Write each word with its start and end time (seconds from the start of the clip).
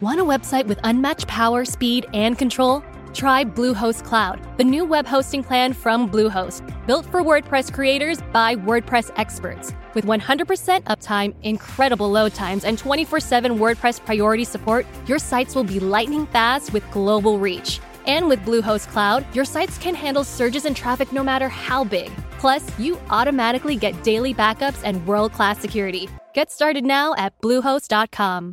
Want 0.00 0.20
a 0.20 0.24
website 0.24 0.66
with 0.66 0.78
unmatched 0.84 1.26
power, 1.26 1.64
speed, 1.64 2.06
and 2.14 2.38
control? 2.38 2.84
Try 3.14 3.44
Bluehost 3.44 4.04
Cloud, 4.04 4.38
the 4.56 4.62
new 4.62 4.84
web 4.84 5.08
hosting 5.08 5.42
plan 5.42 5.72
from 5.72 6.08
Bluehost, 6.08 6.62
built 6.86 7.04
for 7.06 7.20
WordPress 7.20 7.72
creators 7.74 8.22
by 8.32 8.54
WordPress 8.54 9.10
experts. 9.16 9.72
With 9.94 10.04
100% 10.04 10.84
uptime, 10.84 11.34
incredible 11.42 12.08
load 12.08 12.32
times, 12.32 12.62
and 12.62 12.78
24 12.78 13.18
7 13.18 13.58
WordPress 13.58 14.04
priority 14.04 14.44
support, 14.44 14.86
your 15.08 15.18
sites 15.18 15.56
will 15.56 15.64
be 15.64 15.80
lightning 15.80 16.26
fast 16.26 16.72
with 16.72 16.88
global 16.92 17.40
reach. 17.40 17.80
And 18.06 18.28
with 18.28 18.38
Bluehost 18.44 18.86
Cloud, 18.92 19.26
your 19.34 19.44
sites 19.44 19.78
can 19.78 19.96
handle 19.96 20.22
surges 20.22 20.64
in 20.64 20.74
traffic 20.74 21.12
no 21.12 21.24
matter 21.24 21.48
how 21.48 21.82
big. 21.82 22.12
Plus, 22.38 22.62
you 22.78 23.00
automatically 23.10 23.74
get 23.74 24.00
daily 24.04 24.32
backups 24.32 24.82
and 24.84 25.04
world 25.08 25.32
class 25.32 25.58
security. 25.58 26.08
Get 26.34 26.52
started 26.52 26.84
now 26.84 27.16
at 27.16 27.36
Bluehost.com. 27.40 28.52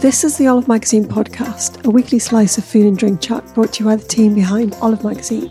This 0.00 0.24
is 0.24 0.38
the 0.38 0.46
Olive 0.46 0.66
Magazine 0.66 1.04
podcast, 1.04 1.84
a 1.84 1.90
weekly 1.90 2.18
slice 2.18 2.56
of 2.56 2.64
food 2.64 2.86
and 2.86 2.96
drink 2.96 3.20
chat 3.20 3.44
brought 3.54 3.74
to 3.74 3.80
you 3.80 3.90
by 3.90 3.96
the 3.96 4.04
team 4.08 4.34
behind 4.34 4.74
Olive 4.80 5.04
Magazine. 5.04 5.50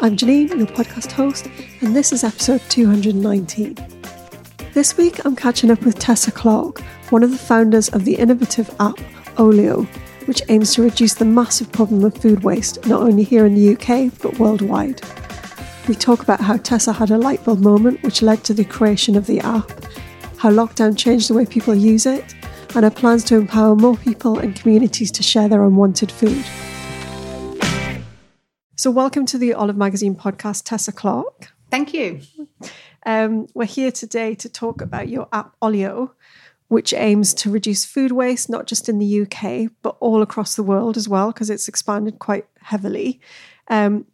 I'm 0.00 0.16
Janine, 0.16 0.56
your 0.56 0.66
podcast 0.66 1.12
host, 1.12 1.46
and 1.82 1.94
this 1.94 2.12
is 2.12 2.24
episode 2.24 2.62
219. 2.70 3.76
This 4.72 4.96
week, 4.96 5.24
I'm 5.26 5.36
catching 5.36 5.70
up 5.70 5.82
with 5.82 5.98
Tessa 5.98 6.32
Clarke, 6.32 6.80
one 7.10 7.22
of 7.22 7.30
the 7.30 7.36
founders 7.36 7.90
of 7.90 8.06
the 8.06 8.14
innovative 8.14 8.74
app 8.80 8.98
Olio, 9.38 9.82
which 10.24 10.42
aims 10.48 10.74
to 10.74 10.82
reduce 10.82 11.14
the 11.14 11.24
massive 11.26 11.70
problem 11.70 12.04
of 12.04 12.16
food 12.16 12.42
waste, 12.42 12.86
not 12.86 13.02
only 13.02 13.22
here 13.22 13.44
in 13.44 13.54
the 13.54 13.74
UK, 13.74 14.12
but 14.22 14.38
worldwide. 14.38 15.02
We 15.88 15.94
talk 15.94 16.22
about 16.22 16.40
how 16.40 16.56
Tessa 16.56 16.92
had 16.92 17.10
a 17.10 17.18
light 17.18 17.44
bulb 17.44 17.60
moment 17.60 18.02
which 18.02 18.22
led 18.22 18.44
to 18.44 18.54
the 18.54 18.64
creation 18.64 19.14
of 19.14 19.26
the 19.26 19.40
app, 19.40 19.70
how 20.38 20.50
lockdown 20.50 20.96
changed 20.96 21.28
the 21.28 21.34
way 21.34 21.44
people 21.44 21.74
use 21.74 22.06
it, 22.06 22.34
and 22.76 22.84
her 22.84 22.90
plans 22.90 23.24
to 23.24 23.36
empower 23.36 23.74
more 23.74 23.96
people 23.96 24.38
and 24.38 24.54
communities 24.54 25.10
to 25.10 25.22
share 25.22 25.48
their 25.48 25.64
unwanted 25.64 26.12
food. 26.12 26.44
So, 28.76 28.90
welcome 28.90 29.24
to 29.26 29.38
the 29.38 29.54
Olive 29.54 29.78
Magazine 29.78 30.14
podcast, 30.14 30.64
Tessa 30.66 30.92
Clarke. 30.92 31.48
Thank 31.70 31.94
you. 31.94 32.20
Um, 33.06 33.46
we're 33.54 33.64
here 33.64 33.90
today 33.90 34.34
to 34.34 34.50
talk 34.50 34.82
about 34.82 35.08
your 35.08 35.26
app 35.32 35.56
Olio, 35.62 36.14
which 36.68 36.92
aims 36.92 37.32
to 37.34 37.50
reduce 37.50 37.86
food 37.86 38.12
waste, 38.12 38.50
not 38.50 38.66
just 38.66 38.90
in 38.90 38.98
the 38.98 39.22
UK, 39.22 39.72
but 39.80 39.96
all 40.00 40.20
across 40.20 40.54
the 40.54 40.62
world 40.62 40.98
as 40.98 41.08
well, 41.08 41.32
because 41.32 41.48
it's 41.48 41.68
expanded 41.68 42.18
quite 42.18 42.46
heavily. 42.60 43.22
Um, 43.68 44.04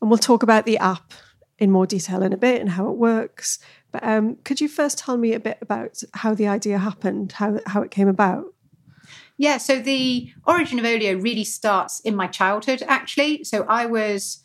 and 0.00 0.08
we'll 0.08 0.16
talk 0.16 0.42
about 0.42 0.64
the 0.64 0.78
app 0.78 1.12
in 1.58 1.70
more 1.70 1.86
detail 1.86 2.22
in 2.22 2.32
a 2.32 2.38
bit 2.38 2.62
and 2.62 2.70
how 2.70 2.88
it 2.88 2.96
works. 2.96 3.58
But 3.96 4.06
um, 4.06 4.36
could 4.44 4.60
you 4.60 4.68
first 4.68 4.98
tell 4.98 5.16
me 5.16 5.32
a 5.32 5.40
bit 5.40 5.56
about 5.62 6.02
how 6.12 6.34
the 6.34 6.46
idea 6.46 6.76
happened, 6.76 7.32
how, 7.32 7.60
how 7.66 7.80
it 7.80 7.90
came 7.90 8.08
about? 8.08 8.44
Yeah, 9.38 9.56
so 9.56 9.80
the 9.80 10.30
origin 10.46 10.78
of 10.78 10.84
Olio 10.84 11.16
really 11.16 11.44
starts 11.44 12.00
in 12.00 12.14
my 12.14 12.26
childhood, 12.26 12.82
actually. 12.86 13.44
So 13.44 13.64
I 13.66 13.86
was 13.86 14.42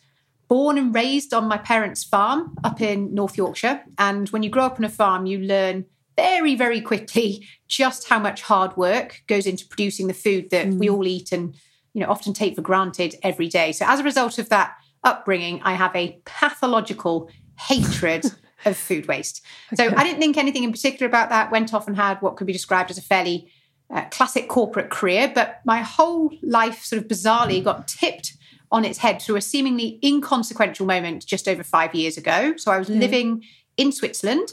born 0.48 0.78
and 0.78 0.94
raised 0.94 1.34
on 1.34 1.48
my 1.48 1.58
parents' 1.58 2.02
farm 2.02 2.56
up 2.64 2.80
in 2.80 3.12
North 3.12 3.36
Yorkshire. 3.36 3.82
And 3.98 4.26
when 4.30 4.42
you 4.42 4.48
grow 4.48 4.64
up 4.64 4.78
on 4.78 4.84
a 4.84 4.88
farm, 4.88 5.26
you 5.26 5.38
learn 5.38 5.84
very, 6.16 6.54
very 6.54 6.80
quickly 6.80 7.46
just 7.68 8.08
how 8.08 8.18
much 8.18 8.40
hard 8.40 8.74
work 8.78 9.22
goes 9.26 9.46
into 9.46 9.66
producing 9.66 10.06
the 10.06 10.14
food 10.14 10.48
that 10.48 10.66
mm. 10.66 10.78
we 10.78 10.88
all 10.88 11.06
eat 11.06 11.30
and 11.30 11.54
you 11.92 12.00
know 12.00 12.10
often 12.10 12.32
take 12.32 12.54
for 12.54 12.62
granted 12.62 13.16
every 13.22 13.48
day. 13.48 13.72
So 13.72 13.84
as 13.86 14.00
a 14.00 14.04
result 14.04 14.38
of 14.38 14.48
that 14.48 14.76
upbringing, 15.04 15.60
I 15.62 15.74
have 15.74 15.94
a 15.94 16.18
pathological 16.24 17.28
hatred 17.58 18.24
of 18.64 18.76
food 18.76 19.06
waste. 19.06 19.44
Okay. 19.72 19.88
So 19.88 19.96
I 19.96 20.04
didn't 20.04 20.20
think 20.20 20.36
anything 20.36 20.64
in 20.64 20.72
particular 20.72 21.06
about 21.06 21.30
that. 21.30 21.50
Went 21.50 21.74
off 21.74 21.86
and 21.86 21.96
had 21.96 22.20
what 22.22 22.36
could 22.36 22.46
be 22.46 22.52
described 22.52 22.90
as 22.90 22.98
a 22.98 23.02
fairly 23.02 23.50
uh, 23.92 24.04
classic 24.10 24.48
corporate 24.48 24.90
career, 24.90 25.30
but 25.34 25.60
my 25.64 25.80
whole 25.80 26.30
life 26.42 26.82
sort 26.82 27.02
of 27.02 27.08
bizarrely 27.08 27.62
got 27.62 27.86
tipped 27.88 28.36
on 28.70 28.84
its 28.84 28.98
head 28.98 29.20
through 29.20 29.36
a 29.36 29.40
seemingly 29.40 29.98
inconsequential 30.02 30.86
moment 30.86 31.26
just 31.26 31.46
over 31.46 31.62
five 31.62 31.94
years 31.94 32.16
ago. 32.16 32.54
So 32.56 32.72
I 32.72 32.78
was 32.78 32.88
mm. 32.88 32.98
living 32.98 33.44
in 33.76 33.92
Switzerland 33.92 34.52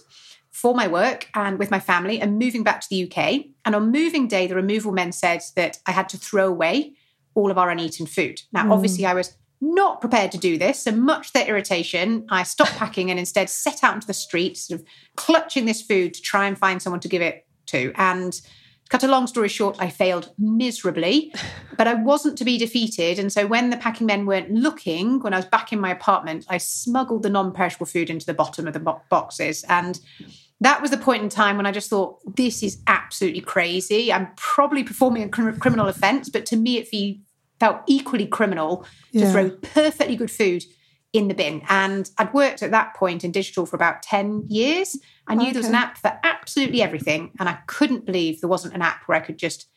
for 0.51 0.75
my 0.75 0.87
work 0.87 1.29
and 1.35 1.57
with 1.57 1.71
my 1.71 1.79
family 1.79 2.19
and 2.19 2.37
moving 2.37 2.63
back 2.63 2.81
to 2.81 2.87
the 2.89 3.05
UK. 3.05 3.45
And 3.63 3.75
on 3.75 3.91
moving 3.91 4.27
day, 4.27 4.45
the 4.45 4.55
removal 4.55 4.91
men 4.91 5.13
said 5.13 5.41
that 5.55 5.79
I 5.85 5.91
had 5.91 6.09
to 6.09 6.17
throw 6.17 6.47
away 6.47 6.93
all 7.33 7.49
of 7.49 7.57
our 7.57 7.69
uneaten 7.69 8.05
food. 8.05 8.41
Now, 8.51 8.65
mm. 8.65 8.71
obviously, 8.71 9.05
I 9.05 9.13
was 9.13 9.37
not 9.61 10.01
prepared 10.01 10.31
to 10.31 10.37
do 10.37 10.57
this. 10.57 10.83
So 10.83 10.91
much 10.91 11.33
their 11.33 11.47
irritation, 11.47 12.25
I 12.29 12.43
stopped 12.43 12.75
packing 12.77 13.09
and 13.09 13.19
instead 13.19 13.49
set 13.49 13.83
out 13.83 13.95
into 13.95 14.07
the 14.07 14.13
street, 14.13 14.57
sort 14.57 14.79
of 14.79 14.87
clutching 15.15 15.65
this 15.65 15.81
food 15.81 16.13
to 16.13 16.21
try 16.21 16.47
and 16.47 16.57
find 16.57 16.81
someone 16.81 17.01
to 17.01 17.09
give 17.09 17.21
it 17.21 17.45
to. 17.67 17.91
And 17.95 18.39
Cut 18.89 19.03
a 19.03 19.07
long 19.07 19.27
story 19.27 19.49
short, 19.49 19.77
I 19.79 19.89
failed 19.89 20.33
miserably, 20.39 21.31
but 21.77 21.87
I 21.87 21.93
wasn't 21.93 22.39
to 22.39 22.43
be 22.43 22.57
defeated. 22.57 23.19
And 23.19 23.31
so 23.31 23.45
when 23.45 23.69
the 23.69 23.77
packing 23.77 24.07
men 24.07 24.25
weren't 24.25 24.49
looking, 24.49 25.19
when 25.19 25.31
I 25.31 25.37
was 25.37 25.45
back 25.45 25.71
in 25.71 25.79
my 25.79 25.91
apartment, 25.91 26.47
I 26.49 26.57
smuggled 26.57 27.21
the 27.21 27.29
non 27.29 27.53
perishable 27.53 27.85
food 27.85 28.09
into 28.09 28.25
the 28.25 28.33
bottom 28.33 28.65
of 28.67 28.73
the 28.73 28.79
bo- 28.79 29.01
boxes. 29.09 29.63
And 29.69 29.99
that 30.61 30.81
was 30.81 30.89
the 30.89 30.97
point 30.97 31.21
in 31.21 31.29
time 31.29 31.55
when 31.55 31.67
I 31.67 31.71
just 31.71 31.91
thought, 31.91 32.17
this 32.35 32.63
is 32.63 32.81
absolutely 32.87 33.41
crazy. 33.41 34.12
I'm 34.12 34.29
probably 34.35 34.83
performing 34.83 35.21
a 35.21 35.29
cr- 35.29 35.51
criminal 35.51 35.88
offense, 35.88 36.27
but 36.27 36.47
to 36.47 36.55
me, 36.55 36.77
it 36.77 36.88
fe- 36.88 37.21
felt 37.59 37.81
equally 37.88 38.25
criminal 38.25 38.85
to 39.11 39.19
yeah. 39.19 39.31
throw 39.31 39.50
perfectly 39.50 40.15
good 40.15 40.31
food 40.31 40.63
in 41.11 41.27
the 41.27 41.33
bin. 41.33 41.61
And 41.69 42.09
I'd 42.17 42.33
worked 42.33 42.61
at 42.61 42.71
that 42.71 42.95
point 42.95 43.23
in 43.23 43.31
digital 43.31 43.65
for 43.65 43.75
about 43.75 44.03
10 44.03 44.45
years. 44.47 44.97
I 45.27 45.35
knew 45.35 45.44
okay. 45.44 45.53
there 45.53 45.59
was 45.59 45.69
an 45.69 45.75
app 45.75 45.97
for 45.97 46.17
absolutely 46.23 46.81
everything. 46.81 47.31
And 47.39 47.50
I 47.50 47.59
couldn't 47.67 48.06
believe 48.06 48.41
there 48.41 48.50
wasn't 48.50 48.75
an 48.75 48.81
app 48.81 49.03
where 49.06 49.17
I 49.17 49.21
could 49.21 49.38
just 49.38 49.67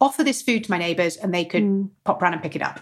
offer 0.00 0.22
this 0.22 0.42
food 0.42 0.64
to 0.64 0.70
my 0.70 0.78
neighbours 0.78 1.16
and 1.16 1.34
they 1.34 1.44
could 1.44 1.64
mm. 1.64 1.90
pop 2.04 2.22
around 2.22 2.34
and 2.34 2.42
pick 2.42 2.54
it 2.54 2.62
up. 2.62 2.80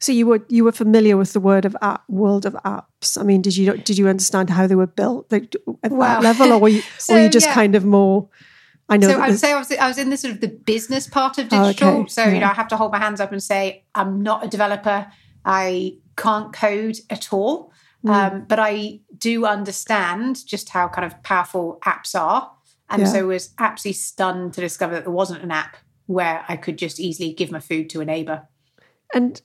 So 0.00 0.12
you 0.12 0.26
were 0.26 0.44
you 0.50 0.64
were 0.64 0.72
familiar 0.72 1.16
with 1.16 1.32
the 1.32 1.40
word 1.40 1.64
of 1.64 1.74
app, 1.80 2.02
world 2.10 2.44
of 2.44 2.52
apps. 2.64 3.18
I 3.18 3.22
mean, 3.22 3.40
did 3.40 3.56
you 3.56 3.78
did 3.78 3.96
you 3.96 4.06
understand 4.06 4.50
how 4.50 4.66
they 4.66 4.74
were 4.74 4.86
built 4.86 5.32
like, 5.32 5.56
at 5.82 5.92
well, 5.92 6.20
that 6.20 6.22
level, 6.22 6.52
or 6.52 6.60
were 6.60 6.68
you, 6.68 6.82
so, 6.98 7.14
or 7.14 7.16
were 7.16 7.22
you 7.24 7.30
just 7.30 7.46
yeah. 7.46 7.54
kind 7.54 7.74
of 7.74 7.86
more? 7.86 8.28
I 8.88 8.96
know. 8.98 9.08
So 9.08 9.20
I 9.20 9.28
would 9.28 9.38
say 9.38 9.52
I 9.52 9.58
was, 9.58 9.72
I 9.72 9.88
was 9.88 9.98
in 9.98 10.10
the 10.10 10.16
sort 10.16 10.34
of 10.34 10.40
the 10.40 10.48
business 10.48 11.06
part 11.06 11.38
of 11.38 11.48
digital. 11.48 11.88
Oh, 11.88 12.00
okay. 12.00 12.08
So 12.08 12.24
yeah. 12.24 12.32
you 12.34 12.40
know, 12.40 12.46
I 12.46 12.54
have 12.54 12.68
to 12.68 12.76
hold 12.76 12.92
my 12.92 12.98
hands 12.98 13.20
up 13.20 13.32
and 13.32 13.42
say 13.42 13.84
I'm 13.94 14.22
not 14.22 14.44
a 14.44 14.48
developer. 14.48 15.06
I 15.44 15.96
can't 16.16 16.52
code 16.52 16.98
at 17.10 17.32
all. 17.32 17.72
Mm. 18.04 18.10
Um, 18.10 18.44
but 18.46 18.58
I 18.58 19.00
do 19.16 19.46
understand 19.46 20.44
just 20.46 20.68
how 20.68 20.88
kind 20.88 21.06
of 21.06 21.22
powerful 21.22 21.78
apps 21.84 22.18
are 22.18 22.50
And 22.90 23.02
Yeah. 23.02 23.08
so 23.08 23.26
was 23.26 23.54
absolutely 23.58 23.94
stunned 23.94 24.52
to 24.54 24.60
discover 24.60 24.94
that 24.94 25.04
there 25.04 25.12
wasn't 25.12 25.42
an 25.42 25.50
app 25.50 25.76
where 26.06 26.44
I 26.48 26.56
could 26.56 26.76
just 26.76 27.00
easily 27.00 27.32
give 27.32 27.50
my 27.50 27.60
food 27.60 27.88
to 27.90 28.02
a 28.02 28.04
neighbor. 28.04 28.46
And 29.14 29.40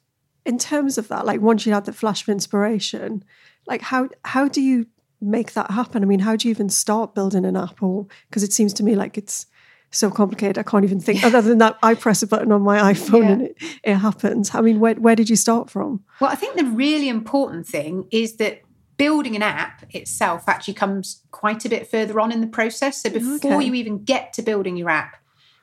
in 0.45 0.57
terms 0.57 0.97
of 0.97 1.07
that, 1.07 1.25
like 1.25 1.39
once 1.39 1.65
you 1.65 1.73
had 1.73 1.85
the 1.85 1.93
flash 1.93 2.21
of 2.23 2.29
inspiration, 2.29 3.23
like 3.65 3.81
how 3.81 4.09
how 4.25 4.47
do 4.49 4.61
you 4.61 4.87
make 5.21 5.53
that 5.53 5.71
happen? 5.71 6.03
I 6.03 6.05
mean, 6.05 6.19
how 6.19 6.35
do 6.35 6.47
you 6.47 6.51
even 6.51 6.69
start 6.69 7.15
building 7.15 7.45
an 7.45 7.55
app? 7.55 7.81
Or 7.83 8.07
because 8.29 8.43
it 8.43 8.53
seems 8.53 8.73
to 8.75 8.83
me 8.83 8.95
like 8.95 9.17
it's 9.17 9.45
so 9.91 10.11
complicated, 10.11 10.57
I 10.57 10.63
can't 10.63 10.83
even 10.83 10.99
think. 10.99 11.23
Other 11.25 11.41
than 11.41 11.57
that, 11.59 11.77
I 11.81 11.95
press 11.95 12.21
a 12.21 12.27
button 12.27 12.51
on 12.51 12.61
my 12.61 12.93
iPhone 12.93 13.21
Yeah. 13.23 13.31
and 13.31 13.41
it, 13.43 13.57
it 13.83 13.95
happens. 13.95 14.53
I 14.53 14.61
mean, 14.61 14.79
where 14.79 14.95
where 14.95 15.15
did 15.15 15.29
you 15.29 15.35
start 15.35 15.69
from? 15.69 16.03
Well, 16.21 16.31
I 16.31 16.35
think 16.35 16.55
the 16.57 16.65
really 16.65 17.09
important 17.09 17.65
thing 17.67 18.05
is 18.11 18.37
that 18.37 18.61
building 18.97 19.35
an 19.35 19.41
app 19.41 19.85
itself 19.95 20.43
actually 20.47 20.73
comes 20.73 21.23
quite 21.31 21.63
a 21.65 21.69
bit 21.69 21.89
further 21.89 22.19
on 22.19 22.31
in 22.33 22.41
the 22.41 22.47
process. 22.47 23.01
So 23.01 23.09
before 23.09 23.35
Okay. 23.55 23.65
you 23.65 23.73
even 23.73 24.03
get 24.03 24.33
to 24.33 24.41
building 24.41 24.75
your 24.75 24.89
app, 24.89 25.15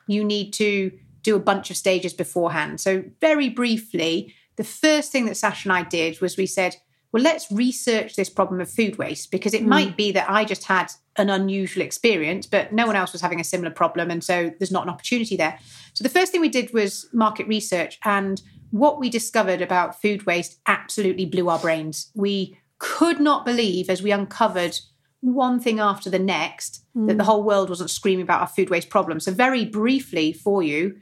you 0.07 0.25
need 0.25 0.53
to 0.55 0.91
do 1.23 1.37
a 1.37 1.41
bunch 1.41 1.71
of 1.71 1.77
stages 1.77 2.15
beforehand. 2.15 2.81
So, 2.81 3.03
very 3.21 3.49
briefly, 3.49 4.33
the 4.57 4.65
first 4.65 5.11
thing 5.13 5.27
that 5.27 5.35
Saasha 5.35 5.65
and 5.65 5.73
I 5.73 5.83
did 5.83 6.21
was 6.21 6.37
we 6.37 6.47
said, 6.47 6.77
well, 7.13 7.23
let's 7.23 7.51
research 7.51 8.17
this 8.17 8.29
problem 8.29 8.61
of 8.61 8.71
food 8.71 8.99
waste 8.99 9.31
because 9.31 9.55
it 9.55 9.63
hmm. 9.63 9.69
might 9.69 9.97
be 9.97 10.13
that 10.13 10.29
I 10.29 10.45
just 10.45 10.65
had 10.65 10.93
an 11.17 11.31
unusual 11.31 11.83
experience, 11.83 12.47
but 12.47 12.73
no 12.73 12.87
one 12.87 12.97
else 12.97 13.13
was 13.13 13.23
having 13.23 13.41
a 13.41 13.45
similar 13.45 13.71
problem. 13.71 14.11
And 14.11 14.23
so 14.23 14.53
there's 14.59 14.73
not 14.73 14.83
an 14.83 14.91
opportunity 14.91 15.37
there. 15.37 15.59
So 15.95 16.03
the 16.03 16.11
first 16.11 16.33
thing 16.33 16.41
we 16.41 16.49
did 16.49 16.73
was 16.75 17.09
market 17.13 17.47
research. 17.47 17.99
And 18.05 18.43
what 18.71 18.99
we 18.99 19.09
discovered 19.09 19.63
about 19.63 20.01
food 20.01 20.27
waste 20.27 20.61
absolutely 20.67 21.27
blew 21.27 21.49
our 21.49 21.59
brains. 21.59 22.11
We 22.15 22.59
could 22.79 23.21
not 23.21 23.47
believe 23.47 23.89
as 23.89 24.03
we 24.03 24.11
uncovered 24.11 24.79
one 25.21 25.59
thing 25.59 25.81
after 25.81 26.11
the 26.11 26.19
next 26.19 26.85
that 26.95 27.13
hmm. 27.13 27.17
the 27.17 27.25
whole 27.25 27.43
world 27.43 27.69
wasn't 27.69 27.91
screaming 27.91 28.23
about 28.23 28.41
our 28.41 28.47
food 28.47 28.71
waste 28.71 28.91
problem. 28.91 29.21
So, 29.21 29.33
very 29.33 29.65
briefly 29.65 30.33
for 30.33 30.63
you, 30.63 30.97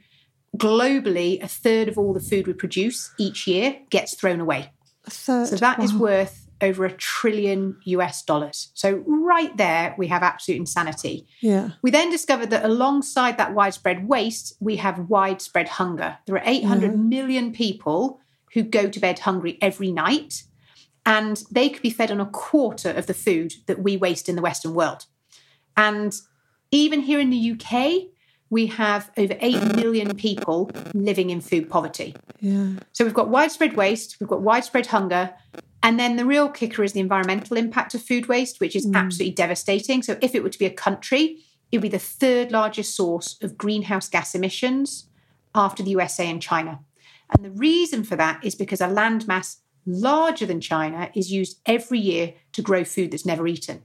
globally, 0.57 1.43
a 1.43 1.47
third 1.47 1.89
of 1.89 1.97
all 1.97 2.13
the 2.13 2.19
food 2.19 2.47
we 2.47 2.53
produce 2.53 3.13
each 3.17 3.45
year 3.45 3.79
gets 3.89 4.15
thrown 4.15 4.39
away. 4.39 4.71
So 5.09 5.45
that 5.45 5.81
is 5.83 5.93
Wow. 5.93 5.99
worth 5.99 6.41
over 6.61 6.85
a 6.85 6.91
trillion 6.91 7.77
US 7.83 8.23
dollars. 8.23 8.69
So 8.73 9.03
right 9.05 9.55
there, 9.57 9.93
we 9.97 10.07
have 10.07 10.23
absolute 10.23 10.57
insanity. 10.59 11.27
yeah. 11.41 11.71
We 11.81 11.91
then 11.91 12.09
discovered 12.09 12.49
that 12.51 12.63
alongside 12.63 13.37
that 13.37 13.53
widespread 13.53 14.07
waste, 14.07 14.55
we 14.59 14.77
have 14.77 15.09
widespread 15.09 15.67
hunger. 15.67 16.17
There 16.25 16.35
are 16.35 16.43
800 16.45 16.97
million 16.97 17.51
people 17.51 18.19
who 18.53 18.63
go 18.63 18.89
to 18.89 18.99
bed 19.01 19.19
hungry 19.19 19.57
every 19.61 19.91
night, 19.91 20.43
and 21.05 21.43
they 21.51 21.67
could 21.69 21.81
be 21.81 21.89
fed 21.89 22.09
on 22.09 22.21
a 22.21 22.25
quarter 22.25 22.89
of 22.89 23.05
the 23.05 23.13
food 23.13 23.53
that 23.67 23.79
we 23.83 23.97
waste 23.97 24.29
in 24.29 24.35
the 24.37 24.41
Western 24.41 24.73
world. 24.73 25.05
And 25.75 26.15
even 26.71 27.01
here 27.01 27.19
in 27.19 27.29
the 27.29 27.51
UK, 27.51 28.14
we 28.49 28.67
have 28.67 29.11
over 29.17 29.35
8 29.39 29.75
million 29.75 30.15
people 30.15 30.69
living 30.93 31.29
in 31.29 31.41
food 31.41 31.69
poverty. 31.69 32.15
Yeah. 32.39 32.73
So 32.93 33.03
we've 33.03 33.13
got 33.13 33.29
widespread 33.29 33.75
waste, 33.75 34.17
we've 34.19 34.29
got 34.29 34.41
widespread 34.41 34.87
hunger, 34.87 35.33
and 35.81 35.99
then 35.99 36.15
the 36.15 36.25
real 36.25 36.49
kicker 36.49 36.83
is 36.83 36.93
the 36.93 36.99
environmental 36.99 37.57
impact 37.57 37.93
of 37.95 38.01
food 38.01 38.27
waste, 38.27 38.59
which 38.59 38.75
is 38.75 38.87
mm. 38.87 38.95
absolutely 38.95 39.35
devastating. 39.35 40.01
So 40.03 40.17
if 40.21 40.33
it 40.35 40.43
were 40.43 40.49
to 40.49 40.59
be 40.59 40.65
a 40.65 40.71
country, 40.71 41.43
it 41.71 41.77
would 41.77 41.83
be 41.83 41.89
the 41.89 41.99
third 41.99 42.51
largest 42.51 42.95
source 42.95 43.37
of 43.41 43.57
greenhouse 43.57 44.09
gas 44.09 44.35
emissions 44.35 45.07
after 45.53 45.83
the 45.83 45.91
USA 45.91 46.29
and 46.29 46.41
China. 46.41 46.79
And 47.31 47.43
the 47.43 47.51
reason 47.51 48.03
for 48.03 48.15
that 48.15 48.43
is 48.43 48.55
because 48.55 48.81
a 48.81 48.87
landmass 48.87 49.57
larger 49.85 50.45
than 50.45 50.61
China 50.61 51.09
is 51.15 51.31
used 51.31 51.59
every 51.65 51.99
year 51.99 52.33
to 52.53 52.61
grow 52.61 52.83
food 52.83 53.11
that's 53.11 53.25
never 53.25 53.47
eaten. 53.47 53.83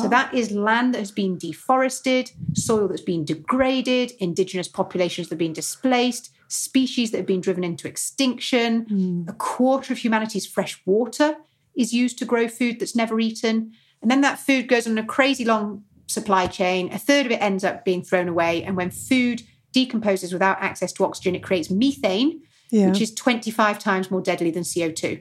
So 0.00 0.08
that 0.08 0.32
is 0.34 0.50
land 0.52 0.94
that 0.94 0.98
has 0.98 1.10
been 1.10 1.38
deforested, 1.38 2.30
soil 2.54 2.88
that's 2.88 3.00
been 3.02 3.24
degraded, 3.24 4.12
indigenous 4.18 4.68
populations 4.68 5.28
that 5.28 5.34
have 5.34 5.38
been 5.38 5.52
displaced, 5.52 6.30
species 6.48 7.10
that 7.10 7.18
have 7.18 7.26
been 7.26 7.40
driven 7.40 7.64
into 7.64 7.86
extinction. 7.88 8.86
Hmm. 8.88 9.22
A 9.28 9.32
quarter 9.32 9.92
of 9.92 9.98
humanity's 9.98 10.46
fresh 10.46 10.80
water 10.86 11.36
is 11.76 11.92
used 11.92 12.18
to 12.18 12.24
grow 12.24 12.48
food 12.48 12.80
that's 12.80 12.96
never 12.96 13.20
eaten. 13.20 13.72
And 14.02 14.10
then 14.10 14.20
that 14.22 14.38
food 14.38 14.68
goes 14.68 14.86
on 14.86 14.98
a 14.98 15.04
crazy 15.04 15.44
long 15.44 15.84
supply 16.06 16.46
chain. 16.46 16.92
A 16.92 16.98
third 16.98 17.26
of 17.26 17.32
it 17.32 17.42
ends 17.42 17.64
up 17.64 17.84
being 17.84 18.02
thrown 18.02 18.28
away. 18.28 18.62
And 18.64 18.76
when 18.76 18.90
food 18.90 19.42
decomposes 19.72 20.32
without 20.32 20.60
access 20.60 20.92
to 20.94 21.04
oxygen, 21.04 21.34
it 21.34 21.42
creates 21.42 21.70
methane, 21.70 22.40
Yeah. 22.70 22.88
which 22.90 23.00
is 23.00 23.14
25 23.14 23.78
times 23.78 24.10
more 24.10 24.20
deadly 24.22 24.50
than 24.50 24.62
CO2. 24.64 25.20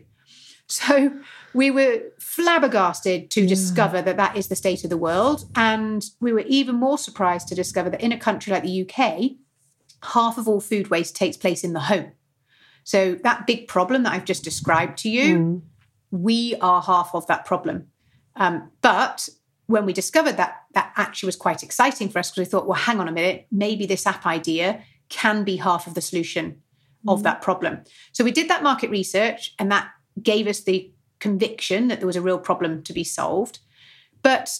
So 0.69 1.14
we 1.54 1.72
were 1.72 2.02
flabbergasted 2.19 3.31
to 3.31 3.46
mm. 3.46 3.48
discover 3.48 4.02
that 4.02 4.18
that 4.18 4.36
is 4.36 4.48
the 4.48 4.56
state 4.56 4.84
of 4.84 4.90
the 4.90 4.98
world. 4.98 5.46
And 5.56 6.04
we 6.19 6.34
were 6.34 6.42
even 6.42 6.75
more 6.75 6.98
surprised 6.98 7.48
to 7.48 7.56
discover 7.56 7.90
that 7.90 8.02
in 8.02 8.12
a 8.12 8.19
country 8.19 8.52
like 8.52 8.64
the 8.64 8.81
UK, 8.81 9.31
half 10.04 10.38
of 10.38 10.48
all 10.48 10.60
food 10.60 10.90
waste 10.90 11.16
takes 11.16 11.38
place 11.38 11.64
in 11.64 11.74
the 11.74 11.80
home. 11.80 12.12
So 12.84 13.16
that 13.24 13.48
big 13.48 13.68
problem 13.68 14.04
that 14.04 14.14
I've 14.14 14.25
just 14.25 14.44
described 14.44 14.98
to 15.00 15.10
you, 15.10 15.38
mm. 15.38 15.62
we 16.12 16.56
are 16.62 16.81
half 16.81 17.12
of 17.13 17.28
that 17.28 17.46
problem. 17.46 17.88
Um, 18.36 18.72
but 18.81 19.28
when 19.66 19.86
we 19.86 19.94
discovered 19.94 20.38
that, 20.38 20.63
that 20.74 20.94
actually 20.96 21.28
was 21.28 21.36
quite 21.36 21.63
exciting 21.63 22.10
for 22.10 22.20
us 22.20 22.30
because 22.30 22.48
we 22.48 22.50
thought, 22.50 22.68
well, 22.68 22.78
hang 22.78 23.00
on 23.00 23.08
a 23.08 23.12
minute, 23.12 23.48
maybe 23.52 23.86
this 23.86 24.06
app 24.06 24.25
idea 24.25 24.84
can 25.10 25.44
be 25.44 25.58
half 25.58 25.88
of 25.88 25.94
the 25.94 26.02
solution 26.02 26.62
of 27.08 27.20
mm. 27.20 27.24
that 27.24 27.42
problem. 27.42 27.84
So 28.12 28.24
we 28.24 28.31
did 28.31 28.50
that 28.50 28.63
market 28.63 28.90
research 28.90 29.54
and 29.60 29.72
that 29.72 29.90
gave 30.22 30.48
us 30.48 30.62
the 30.62 30.92
conviction 31.19 31.88
that 31.88 32.00
there 32.00 32.08
was 32.08 32.16
a 32.16 32.22
real 32.22 32.38
problem 32.38 32.84
to 32.84 32.94
be 32.94 33.04
solved. 33.04 33.60
But 34.22 34.60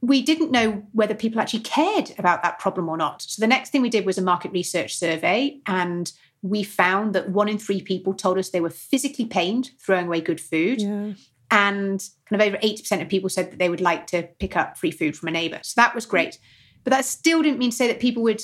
we 0.00 0.20
didn't 0.20 0.50
know 0.50 0.82
whether 0.92 1.14
people 1.14 1.40
actually 1.40 1.60
cared 1.60 2.12
about 2.18 2.42
that 2.42 2.58
problem 2.58 2.88
or 2.88 2.96
not. 2.96 3.22
So 3.22 3.40
the 3.40 3.46
next 3.46 3.70
thing 3.70 3.82
we 3.82 3.88
did 3.88 4.04
was 4.04 4.18
a 4.18 4.22
market 4.22 4.52
research 4.52 4.96
survey, 4.96 5.60
and 5.66 6.12
we 6.42 6.64
found 6.64 7.14
that 7.14 7.30
one 7.30 7.48
in 7.48 7.58
three 7.58 7.80
people 7.80 8.12
told 8.12 8.36
us 8.36 8.50
they 8.50 8.60
were 8.60 8.70
physically 8.70 9.26
pained 9.26 9.70
throwing 9.80 10.06
away 10.06 10.20
good 10.20 10.40
food. 10.40 10.80
Yeah. 10.80 11.12
And 11.52 12.02
kind 12.28 12.40
of 12.40 12.48
over 12.48 12.56
80% 12.56 13.02
of 13.02 13.08
people 13.08 13.28
said 13.28 13.52
that 13.52 13.58
they 13.58 13.68
would 13.68 13.82
like 13.82 14.06
to 14.08 14.22
pick 14.40 14.56
up 14.56 14.78
free 14.78 14.90
food 14.90 15.16
from 15.16 15.28
a 15.28 15.32
neighbor. 15.32 15.60
So 15.62 15.80
that 15.80 15.94
was 15.94 16.06
great. 16.06 16.38
But 16.82 16.92
that 16.92 17.04
still 17.04 17.42
didn't 17.42 17.58
mean 17.58 17.70
to 17.70 17.76
say 17.76 17.88
that 17.88 18.00
people 18.00 18.22
would 18.22 18.42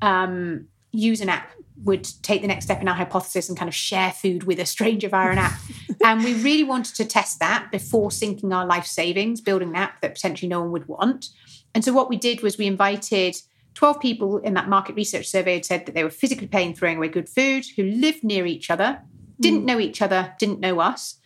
um, 0.00 0.68
use 0.96 1.20
an 1.20 1.28
app, 1.28 1.50
would 1.82 2.08
take 2.22 2.40
the 2.40 2.48
next 2.48 2.64
step 2.64 2.80
in 2.80 2.88
our 2.88 2.94
hypothesis 2.94 3.48
and 3.48 3.58
kind 3.58 3.68
of 3.68 3.74
share 3.74 4.12
food 4.12 4.44
with 4.44 4.58
a 4.58 4.66
stranger 4.66 5.08
via 5.08 5.30
an 5.30 5.38
app. 5.38 5.58
and 6.04 6.24
we 6.24 6.34
really 6.34 6.64
wanted 6.64 6.94
to 6.96 7.04
test 7.04 7.40
that 7.40 7.68
before 7.70 8.10
sinking 8.10 8.52
our 8.52 8.66
life 8.66 8.86
savings, 8.86 9.40
building 9.40 9.70
an 9.70 9.76
app 9.76 10.00
that 10.00 10.14
potentially 10.14 10.48
no 10.48 10.60
one 10.60 10.70
would 10.72 10.88
want. 10.88 11.28
And 11.74 11.84
so 11.84 11.92
what 11.92 12.08
we 12.08 12.16
did 12.16 12.42
was 12.42 12.56
we 12.56 12.66
invited 12.66 13.36
12 13.74 14.00
people 14.00 14.38
in 14.38 14.54
that 14.54 14.68
market 14.68 14.94
research 14.94 15.26
survey 15.26 15.54
had 15.54 15.64
said 15.64 15.86
that 15.86 15.94
they 15.94 16.04
were 16.04 16.10
physically 16.10 16.46
paying 16.46 16.74
throwing 16.74 16.96
away 16.96 17.08
good 17.08 17.28
food, 17.28 17.66
who 17.76 17.82
lived 17.82 18.22
near 18.22 18.46
each 18.46 18.70
other, 18.70 19.00
didn't 19.40 19.62
mm. 19.62 19.66
know 19.66 19.80
each 19.80 20.00
other, 20.00 20.34
didn't 20.38 20.60
know 20.60 20.80
us. 20.80 21.16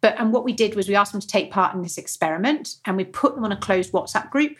But 0.00 0.18
and 0.18 0.32
what 0.32 0.44
we 0.44 0.52
did 0.52 0.74
was 0.74 0.88
we 0.88 0.94
asked 0.94 1.12
them 1.12 1.20
to 1.20 1.26
take 1.26 1.50
part 1.50 1.74
in 1.74 1.82
this 1.82 1.98
experiment 1.98 2.76
and 2.84 2.96
we 2.96 3.04
put 3.04 3.34
them 3.34 3.44
on 3.44 3.52
a 3.52 3.56
closed 3.56 3.92
WhatsApp 3.92 4.30
group. 4.30 4.56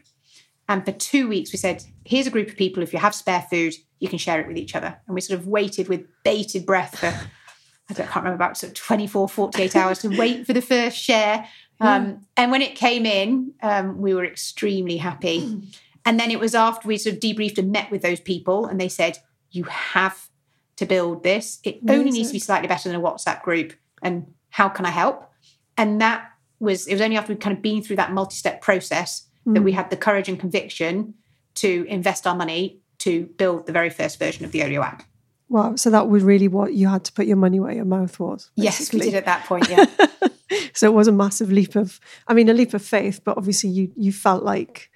And 0.68 0.84
for 0.84 0.92
two 0.92 1.28
weeks, 1.28 1.52
we 1.52 1.58
said, 1.58 1.84
here's 2.04 2.26
a 2.26 2.30
group 2.30 2.48
of 2.48 2.56
people. 2.56 2.82
If 2.82 2.92
you 2.92 2.98
have 2.98 3.14
spare 3.14 3.46
food, 3.48 3.74
you 4.00 4.08
can 4.08 4.18
share 4.18 4.40
it 4.40 4.46
with 4.46 4.58
each 4.58 4.74
other. 4.74 4.98
And 5.06 5.14
we 5.14 5.20
sort 5.20 5.40
of 5.40 5.46
waited 5.46 5.88
with 5.88 6.04
bated 6.24 6.66
breath 6.66 6.98
for, 6.98 7.06
I, 7.06 7.94
don't, 7.94 8.06
I 8.06 8.10
can't 8.12 8.24
remember, 8.24 8.34
about 8.34 8.58
sort 8.58 8.72
of 8.72 8.78
24, 8.78 9.28
48 9.28 9.76
hours 9.76 10.00
to 10.00 10.08
wait 10.08 10.46
for 10.46 10.52
the 10.52 10.62
first 10.62 10.98
share. 10.98 11.48
Um, 11.80 12.26
and 12.36 12.50
when 12.50 12.60
it 12.60 12.74
came 12.74 13.06
in, 13.06 13.52
um, 13.62 13.98
we 13.98 14.12
were 14.12 14.24
extremely 14.24 14.98
happy. 14.98 15.62
And 16.04 16.18
then 16.18 16.30
it 16.30 16.40
was 16.40 16.54
after 16.54 16.88
we 16.88 16.98
sort 16.98 17.14
of 17.14 17.20
debriefed 17.20 17.58
and 17.58 17.70
met 17.70 17.90
with 17.90 18.02
those 18.02 18.20
people, 18.20 18.66
and 18.66 18.80
they 18.80 18.88
said, 18.88 19.18
you 19.50 19.64
have 19.64 20.28
to 20.76 20.86
build 20.86 21.22
this. 21.22 21.60
It 21.64 21.80
only 21.88 22.10
needs 22.10 22.28
to 22.28 22.32
be 22.32 22.38
slightly 22.38 22.68
better 22.68 22.88
than 22.88 22.98
a 22.98 23.02
WhatsApp 23.02 23.42
group. 23.42 23.74
And 24.02 24.32
how 24.50 24.68
can 24.68 24.86
I 24.86 24.90
help? 24.90 25.30
And 25.76 26.00
that 26.00 26.30
was, 26.60 26.86
it 26.86 26.94
was 26.94 27.00
only 27.00 27.16
after 27.16 27.32
we'd 27.32 27.40
kind 27.40 27.56
of 27.56 27.62
been 27.62 27.82
through 27.82 27.96
that 27.96 28.12
multi 28.12 28.34
step 28.34 28.60
process 28.60 29.27
that 29.54 29.62
we 29.62 29.72
had 29.72 29.90
the 29.90 29.96
courage 29.96 30.28
and 30.28 30.38
conviction 30.38 31.14
to 31.56 31.84
invest 31.88 32.26
our 32.26 32.34
money 32.34 32.80
to 32.98 33.26
build 33.36 33.66
the 33.66 33.72
very 33.72 33.90
first 33.90 34.18
version 34.18 34.44
of 34.44 34.52
the 34.52 34.62
Olio 34.62 34.82
app. 34.82 35.02
Wow. 35.48 35.76
So 35.76 35.90
that 35.90 36.08
was 36.08 36.22
really 36.22 36.48
what 36.48 36.74
you 36.74 36.88
had 36.88 37.04
to 37.04 37.12
put 37.12 37.26
your 37.26 37.36
money 37.36 37.58
where 37.60 37.72
your 37.72 37.84
mouth 37.84 38.18
was. 38.20 38.50
Yes, 38.54 38.92
we 38.92 39.00
did 39.00 39.14
at 39.14 39.24
that 39.24 39.46
point. 39.46 39.68
Yeah. 39.68 39.86
So 40.72 40.86
it 40.86 40.94
was 40.94 41.08
a 41.08 41.12
massive 41.12 41.50
leap 41.50 41.74
of, 41.74 41.98
I 42.28 42.34
mean, 42.34 42.48
a 42.48 42.54
leap 42.54 42.72
of 42.72 42.82
faith, 42.82 43.20
but 43.24 43.36
obviously 43.36 43.68
you 43.68 43.90
you 43.96 44.12
felt 44.12 44.44
like, 44.44 44.90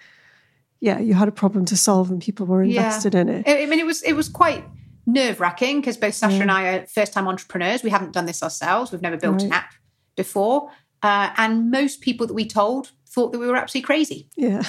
yeah, 0.81 1.01
you 1.01 1.15
had 1.15 1.27
a 1.29 1.33
problem 1.33 1.65
to 1.67 1.77
solve 1.77 2.11
and 2.11 2.23
people 2.23 2.47
were 2.47 2.63
Yeah. 2.63 2.83
invested 2.85 3.15
in 3.17 3.29
it. 3.29 3.45
I 3.49 3.67
mean, 3.67 3.81
it 3.81 3.87
was 3.87 4.03
it 4.03 4.13
was 4.15 4.29
quite 4.29 4.65
nerve 5.07 5.41
wracking 5.41 5.81
because 5.81 5.97
both 5.97 6.15
Saasha 6.15 6.41
and 6.41 6.51
I 6.53 6.63
are 6.69 6.87
first 6.87 7.13
time 7.13 7.27
entrepreneurs. 7.27 7.83
We 7.83 7.91
haven't 7.91 8.13
done 8.13 8.27
this 8.27 8.43
ourselves. 8.43 8.93
We've 8.93 9.03
never 9.03 9.17
built 9.17 9.43
an 9.43 9.53
app 9.53 9.75
before, 10.17 10.71
uh, 11.03 11.31
and 11.37 11.71
most 11.71 12.01
people 12.01 12.27
that 12.29 12.35
we 12.35 12.47
told 12.47 12.93
thought 13.15 13.33
that 13.33 13.39
we 13.39 13.47
were 13.47 13.57
absolutely 13.57 13.87
crazy. 13.87 14.29
Yeah. 14.37 14.63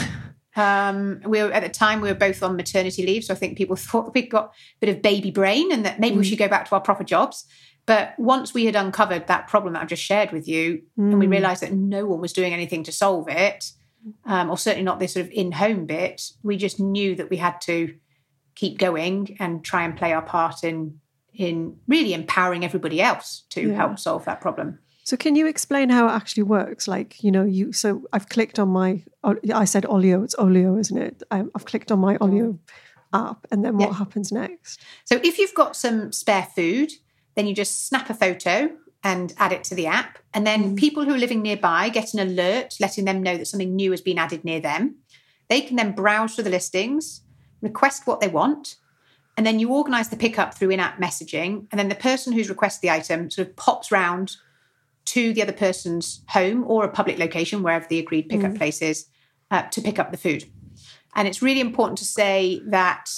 Um, 0.55 1.21
we 1.25 1.41
were 1.41 1.51
at 1.51 1.63
the 1.63 1.69
time 1.69 1.99
we 2.01 2.09
were 2.09 2.15
both 2.15 2.43
on 2.43 2.55
maternity 2.55 3.05
leave, 3.05 3.23
so 3.23 3.33
I 3.33 3.37
think 3.37 3.57
people 3.57 3.75
thought 3.87 4.05
that 4.05 4.13
we'd 4.13 4.29
got 4.29 4.45
a 4.81 4.85
bit 4.85 4.95
of 4.95 5.01
baby 5.01 5.31
brain 5.31 5.71
and 5.71 5.85
that 5.85 5.99
maybe 5.99 6.17
we 6.17 6.23
should 6.23 6.37
go 6.37 6.47
back 6.47 6.67
to 6.69 6.75
our 6.75 6.81
proper 6.81 7.03
jobs. 7.03 7.45
But 7.85 8.13
once 8.17 8.53
we 8.53 8.65
had 8.65 8.75
uncovered 8.75 9.27
that 9.27 9.47
problem 9.47 9.73
that 9.73 9.81
I've 9.81 9.89
just 9.89 10.03
shared 10.03 10.31
with 10.31 10.47
you, 10.47 10.83
and 10.95 11.19
we 11.19 11.27
realised 11.27 11.63
that 11.63 11.73
no 11.73 12.05
one 12.05 12.21
was 12.21 12.31
doing 12.31 12.53
anything 12.53 12.83
to 12.83 12.91
solve 12.91 13.27
it, 13.29 13.71
um, 14.25 14.49
or 14.49 14.57
certainly 14.57 14.85
not 14.85 14.99
this 14.99 15.13
sort 15.13 15.25
of 15.25 15.31
in-home 15.33 15.85
bit. 15.85 16.21
We 16.43 16.55
just 16.57 16.79
knew 16.79 17.15
that 17.15 17.29
we 17.29 17.37
had 17.37 17.59
to 17.61 17.95
keep 18.55 18.77
going 18.77 19.35
and 19.39 19.65
try 19.65 19.83
and 19.83 19.97
play 19.97 20.13
our 20.13 20.21
part 20.21 20.63
in 20.63 20.99
in 21.33 21.77
really 21.87 22.13
empowering 22.13 22.63
everybody 22.63 23.01
else 23.01 23.43
to 23.49 23.69
Yeah. 23.69 23.75
help 23.75 23.97
solve 23.97 24.23
that 24.25 24.39
problem. 24.39 24.77
So 25.03 25.17
can 25.17 25.35
you 25.35 25.47
explain 25.47 25.89
how 25.89 26.07
it 26.07 26.11
actually 26.11 26.43
works? 26.43 26.87
Like, 26.87 27.23
you 27.23 27.31
know, 27.31 27.43
you 27.43 27.73
so 27.73 28.03
I've 28.13 28.29
clicked 28.29 28.57
on 28.57 28.69
my 28.69 29.03
I 29.53 29.65
said 29.65 29.85
Olio, 29.85 30.23
it's 30.23 30.35
Olio, 30.39 30.77
isn't 30.77 30.97
it? 30.97 31.23
Um, 31.29 31.51
I've 31.55 31.65
clicked 31.65 31.91
on 31.91 31.99
my 31.99 32.17
Olio 32.21 32.57
app 33.13 33.45
and 33.51 33.63
then 33.63 33.77
what 33.77 33.89
Yeah. 33.89 33.97
happens 33.97 34.31
next? 34.31 34.81
So 35.05 35.19
if 35.23 35.37
you've 35.37 35.53
got 35.53 35.75
some 35.75 36.11
spare 36.11 36.47
food, 36.55 36.91
then 37.35 37.47
you 37.47 37.53
just 37.53 37.87
snap 37.87 38.09
a 38.09 38.13
photo 38.13 38.71
and 39.03 39.33
add 39.37 39.51
it 39.51 39.65
to 39.65 39.75
the 39.75 39.87
app. 39.87 40.19
And 40.33 40.47
then 40.47 40.77
people 40.77 41.03
who 41.03 41.13
are 41.13 41.17
living 41.17 41.41
nearby 41.41 41.89
get 41.89 42.13
an 42.13 42.19
alert 42.21 42.75
letting 42.79 43.03
them 43.03 43.21
know 43.21 43.37
that 43.37 43.47
something 43.47 43.75
new 43.75 43.91
has 43.91 44.01
been 44.01 44.17
added 44.17 44.45
near 44.45 44.61
them. 44.61 44.95
They 45.49 45.59
can 45.61 45.75
then 45.75 45.91
browse 45.91 46.35
through 46.35 46.45
the 46.45 46.49
listings, 46.49 47.21
request 47.61 48.07
what 48.07 48.21
they 48.21 48.29
want, 48.29 48.77
and 49.35 49.45
then 49.45 49.59
you 49.59 49.73
organize 49.73 50.09
the 50.09 50.15
pickup 50.15 50.53
through 50.53 50.69
in 50.69 50.79
app 50.79 50.99
messaging. 51.01 51.67
And 51.71 51.77
then 51.79 51.89
the 51.89 51.95
person 51.95 52.31
who's 52.31 52.49
requested 52.49 52.81
the 52.81 52.91
item 52.91 53.29
sort 53.29 53.49
of 53.49 53.55
pops 53.57 53.91
round 53.91 54.37
to 55.05 55.33
the 55.33 55.41
other 55.41 55.53
person's 55.53 56.23
home 56.29 56.63
or 56.67 56.85
a 56.85 56.89
public 56.89 57.17
location, 57.17 57.63
wherever 57.63 57.85
the 57.87 57.99
agreed 57.99 58.29
pickup 58.29 58.55
place 58.55 58.81
is, 58.81 59.07
uh, 59.51 59.63
to 59.63 59.81
pick 59.81 59.99
up 59.99 60.11
the 60.11 60.17
food. 60.17 60.45
And 61.15 61.27
it's 61.27 61.41
really 61.41 61.59
important 61.59 61.97
to 61.99 62.05
say 62.05 62.61
that 62.67 63.09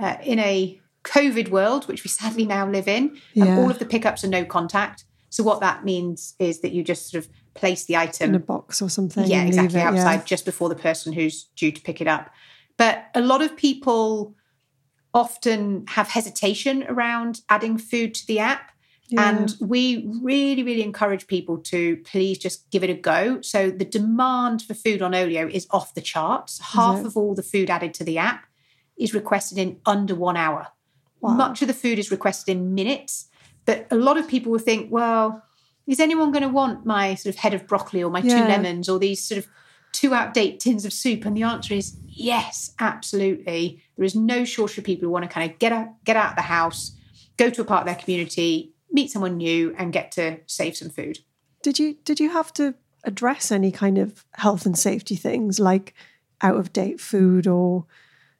uh, 0.00 0.16
in 0.22 0.38
a 0.38 0.80
COVID 1.04 1.48
world, 1.48 1.88
which 1.88 2.04
we 2.04 2.08
sadly 2.08 2.46
now 2.46 2.68
live 2.68 2.88
in, 2.88 3.18
um, 3.40 3.58
all 3.58 3.70
of 3.70 3.78
the 3.78 3.84
pickups 3.84 4.24
are 4.24 4.28
no 4.28 4.44
contact. 4.44 5.04
So 5.30 5.42
what 5.42 5.60
that 5.60 5.84
means 5.84 6.34
is 6.38 6.60
that 6.60 6.72
you 6.72 6.84
just 6.84 7.10
sort 7.10 7.24
of 7.24 7.30
place 7.54 7.84
the 7.84 7.96
item 7.96 8.30
In 8.30 8.34
a 8.36 8.38
box 8.38 8.80
or 8.80 8.88
something? 8.88 9.26
yeah, 9.26 9.44
exactly 9.44 9.80
it, 9.80 9.84
outside 9.84 10.14
yeah. 10.14 10.24
just 10.24 10.44
before 10.44 10.68
the 10.68 10.74
person 10.74 11.12
who's 11.12 11.44
due 11.56 11.72
to 11.72 11.80
pick 11.80 12.00
it 12.00 12.06
up. 12.06 12.30
But 12.76 13.06
a 13.14 13.20
lot 13.20 13.42
of 13.42 13.56
people 13.56 14.34
often 15.14 15.84
have 15.88 16.08
hesitation 16.08 16.84
around 16.88 17.40
adding 17.48 17.78
food 17.78 18.14
to 18.14 18.26
the 18.26 18.38
app. 18.38 18.71
Yeah. 19.12 19.28
And 19.28 19.54
we 19.60 20.08
really, 20.22 20.62
really 20.62 20.82
encourage 20.82 21.26
people 21.26 21.58
to 21.58 21.98
please 21.98 22.38
just 22.38 22.70
give 22.70 22.82
it 22.82 22.90
a 22.90 22.94
go. 22.94 23.40
So 23.42 23.70
the 23.70 23.84
demand 23.84 24.62
for 24.62 24.74
food 24.74 25.02
on 25.02 25.14
Olio 25.14 25.46
is 25.48 25.66
off 25.70 25.94
the 25.94 26.00
charts. 26.00 26.58
Half 26.60 27.04
of 27.04 27.16
all 27.16 27.34
the 27.34 27.42
food 27.42 27.70
added 27.70 27.94
to 27.94 28.04
the 28.04 28.18
app 28.18 28.46
is 28.96 29.14
requested 29.14 29.58
in 29.58 29.78
under 29.86 30.14
one 30.14 30.36
hour. 30.36 30.68
Much 31.22 31.62
of 31.62 31.68
the 31.68 31.74
food 31.74 31.98
is 31.98 32.10
requested 32.10 32.56
in 32.56 32.74
minutes. 32.74 33.28
But 33.64 33.86
a 33.90 33.96
lot 33.96 34.18
of 34.18 34.26
people 34.26 34.50
will 34.50 34.58
think, 34.58 34.90
well, 34.90 35.42
is 35.86 36.00
anyone 36.00 36.32
going 36.32 36.42
to 36.42 36.48
want 36.48 36.84
my 36.84 37.14
sort 37.14 37.34
of 37.34 37.38
head 37.40 37.54
of 37.54 37.66
broccoli 37.68 38.02
or 38.02 38.10
my 38.10 38.20
Yeah. 38.20 38.42
two 38.42 38.48
lemons 38.48 38.88
or 38.88 38.98
these 38.98 39.22
sort 39.22 39.38
of 39.38 39.46
two 39.92 40.14
out 40.14 40.34
date 40.34 40.58
tins 40.58 40.84
of 40.84 40.92
soup? 40.92 41.24
And 41.24 41.36
the 41.36 41.44
answer 41.44 41.74
is 41.74 41.96
yes, 42.08 42.74
absolutely. 42.80 43.82
There 43.96 44.04
is 44.04 44.14
no 44.16 44.44
shortage 44.44 44.78
of 44.78 44.84
people 44.84 45.06
who 45.06 45.12
want 45.12 45.24
to 45.24 45.28
kind 45.28 45.48
of 45.50 45.58
get 45.58 45.72
out, 45.72 46.02
get 46.04 46.16
out 46.16 46.30
of 46.30 46.36
the 46.36 46.42
house, 46.42 46.96
go 47.36 47.50
to 47.50 47.60
a 47.60 47.64
part 47.64 47.82
of 47.82 47.86
their 47.86 48.02
community, 48.02 48.71
meet 48.92 49.10
someone 49.10 49.36
new, 49.38 49.74
and 49.76 49.92
get 49.92 50.12
to 50.12 50.38
save 50.46 50.76
some 50.76 50.90
food. 50.90 51.20
Did 51.62 51.78
you 51.78 51.96
did 52.04 52.20
you 52.20 52.30
have 52.30 52.52
to 52.54 52.74
address 53.04 53.50
any 53.50 53.72
kind 53.72 53.98
of 53.98 54.24
health 54.34 54.64
and 54.66 54.78
safety 54.78 55.16
things 55.16 55.58
like 55.58 55.94
out 56.40 56.56
of 56.56 56.72
date 56.72 57.00
food 57.00 57.46
or 57.48 57.84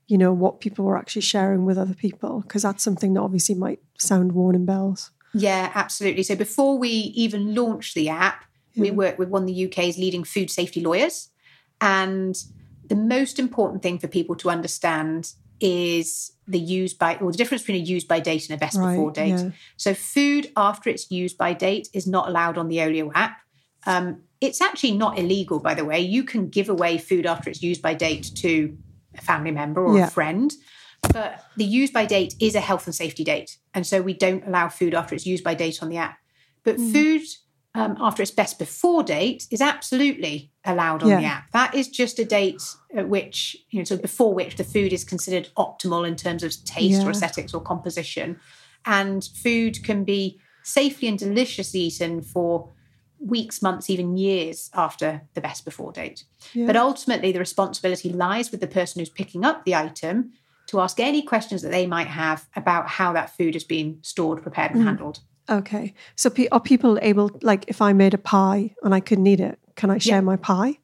you 0.07 0.17
know 0.17 0.33
what 0.33 0.61
people 0.61 0.85
were 0.85 0.97
actually 0.97 1.23
sharing 1.23 1.65
with 1.65 1.79
other 1.79 1.95
people 1.95 2.43
because 2.43 2.63
that's 2.63 2.83
something 2.83 3.15
that 3.15 3.21
obviously 3.21 3.55
might 3.55 3.81
sound 3.99 4.33
warning 4.33 4.65
bells. 4.65 5.11
Yeah, 5.35 5.73
absolutely. 5.75 6.23
So 6.23 6.37
before 6.37 6.79
we 6.79 6.89
even 6.91 7.55
launched 7.55 7.95
the 7.95 8.09
app, 8.09 8.45
we 8.77 8.91
worked 8.91 9.19
with 9.19 9.29
one 9.29 9.43
of 9.43 9.49
the 9.49 9.67
UK's 9.67 9.99
leading 9.99 10.25
food 10.25 10.51
safety 10.51 10.81
lawyers. 10.81 11.31
And 11.81 12.37
the 12.87 12.97
most 12.97 13.39
important 13.39 13.83
thing 13.83 13.99
for 13.99 14.09
people 14.09 14.35
to 14.37 14.51
understand 14.51 15.33
is 15.63 16.33
the 16.47 16.59
use 16.59 16.93
by 16.93 17.17
or 17.17 17.31
the 17.31 17.39
difference 17.39 17.63
between 17.63 17.81
a 17.83 17.85
use 17.85 18.05
by 18.05 18.21
date 18.21 18.49
and 18.51 18.57
a 18.57 18.61
best 18.61 18.77
Right, 18.79 18.91
before 18.91 19.13
date. 19.13 19.31
yeah. 19.39 19.51
So 19.77 19.95
food 19.95 20.51
after 20.57 20.91
its 20.91 21.11
used 21.11 21.39
by 21.39 21.53
date 21.55 21.89
is 21.95 22.07
not 22.07 22.29
allowed 22.29 22.59
on 22.59 22.69
the 22.69 22.81
Olio 22.83 23.13
app. 23.15 23.39
Um, 23.87 24.23
it's 24.41 24.61
actually 24.61 24.93
not 24.93 25.19
illegal, 25.19 25.61
by 25.61 25.75
the 25.75 25.85
way. 25.85 26.01
You 26.01 26.25
can 26.25 26.49
give 26.49 26.69
away 26.69 26.99
food 26.99 27.27
after 27.27 27.49
it's 27.49 27.63
used 27.63 27.81
by 27.81 27.95
date 27.95 28.31
to 28.37 28.77
a 29.17 29.21
family 29.21 29.53
member 29.53 29.87
or 29.87 29.97
Yeah. 29.97 30.07
a 30.07 30.11
friend. 30.11 30.53
But 31.13 31.45
the 31.57 31.65
use 31.65 31.91
by 31.91 32.07
date 32.07 32.35
is 32.41 32.55
a 32.55 32.61
health 32.61 32.87
and 32.87 32.95
safety 32.95 33.25
date. 33.25 33.59
And 33.75 33.87
so 33.87 34.01
we 34.03 34.15
don't 34.15 34.47
allow 34.47 34.69
food 34.69 34.95
after 34.95 35.15
it's 35.15 35.27
used 35.27 35.45
by 35.45 35.55
date 35.55 35.83
on 35.83 35.89
the 35.89 35.97
app. 35.97 36.19
But 36.65 36.77
Hmm. 36.77 36.93
food 36.93 37.23
um, 37.75 37.97
after 38.01 38.23
its 38.23 38.31
best 38.31 38.59
before 38.59 39.03
date 39.03 39.47
is 39.51 39.61
absolutely 39.61 40.51
allowed 40.65 41.03
on 41.03 41.09
the 41.09 41.25
app. 41.25 41.51
That 41.53 41.75
is 41.75 41.89
just 41.89 42.19
a 42.19 42.25
date 42.25 42.63
at 42.95 43.09
which, 43.09 43.57
you 43.71 43.79
know, 43.81 43.85
so 43.85 43.97
before 43.97 44.35
which 44.35 44.57
the 44.57 44.65
food 44.65 44.93
is 44.93 45.05
considered 45.05 45.49
optimal 45.57 46.07
in 46.07 46.17
terms 46.17 46.43
of 46.43 46.51
taste 46.65 47.01
Yeah. 47.01 47.07
or 47.07 47.11
aesthetics 47.11 47.55
or 47.55 47.63
composition. 47.63 48.39
And 48.85 49.25
food 49.25 49.83
can 49.85 50.05
be 50.05 50.39
safely 50.63 51.09
and 51.09 51.19
deliciously 51.19 51.81
eaten 51.81 52.21
for 52.21 52.69
weeks, 53.19 53.63
months, 53.63 53.89
even 53.89 54.17
years 54.17 54.69
after 54.75 55.23
the 55.35 55.41
best 55.41 55.65
before 55.65 55.93
date. 55.93 56.25
Yeah. 56.53 56.67
But 56.67 56.77
ultimately, 56.77 57.33
the 57.33 57.39
responsibility 57.39 58.11
lies 58.11 58.51
with 58.51 58.61
the 58.61 58.67
person 58.67 58.99
who's 58.99 59.09
picking 59.09 59.45
up 59.45 59.65
the 59.65 59.75
item 59.77 60.33
to 60.67 60.81
ask 60.81 61.01
any 61.01 61.23
questions 61.23 61.63
that 61.63 61.71
they 61.71 61.87
might 61.87 62.07
have 62.09 62.47
about 62.57 62.89
how 62.89 63.13
that 63.15 63.35
food 63.37 63.55
has 63.55 63.65
been 63.65 63.99
stored, 64.03 64.43
prepared, 64.43 64.73
Mm. 64.73 64.75
and 64.77 64.85
handled. 64.85 65.21
Okay, 65.51 65.95
so 66.17 66.31
pe- 66.31 66.49
are 66.53 66.61
people 66.61 66.99
able 67.03 67.31
like 67.43 67.65
if 67.69 67.83
I 67.83 67.93
made 67.93 68.15
a 68.15 68.19
pie 68.19 68.75
and 68.83 68.95
I 68.95 69.01
couldn't 69.01 69.27
eat 69.27 69.41
it, 69.41 69.59
can 69.77 69.91
I 69.91 69.99
share 69.99 70.17
Yeah. 70.17 70.21
my 70.21 70.37
pie? 70.37 70.79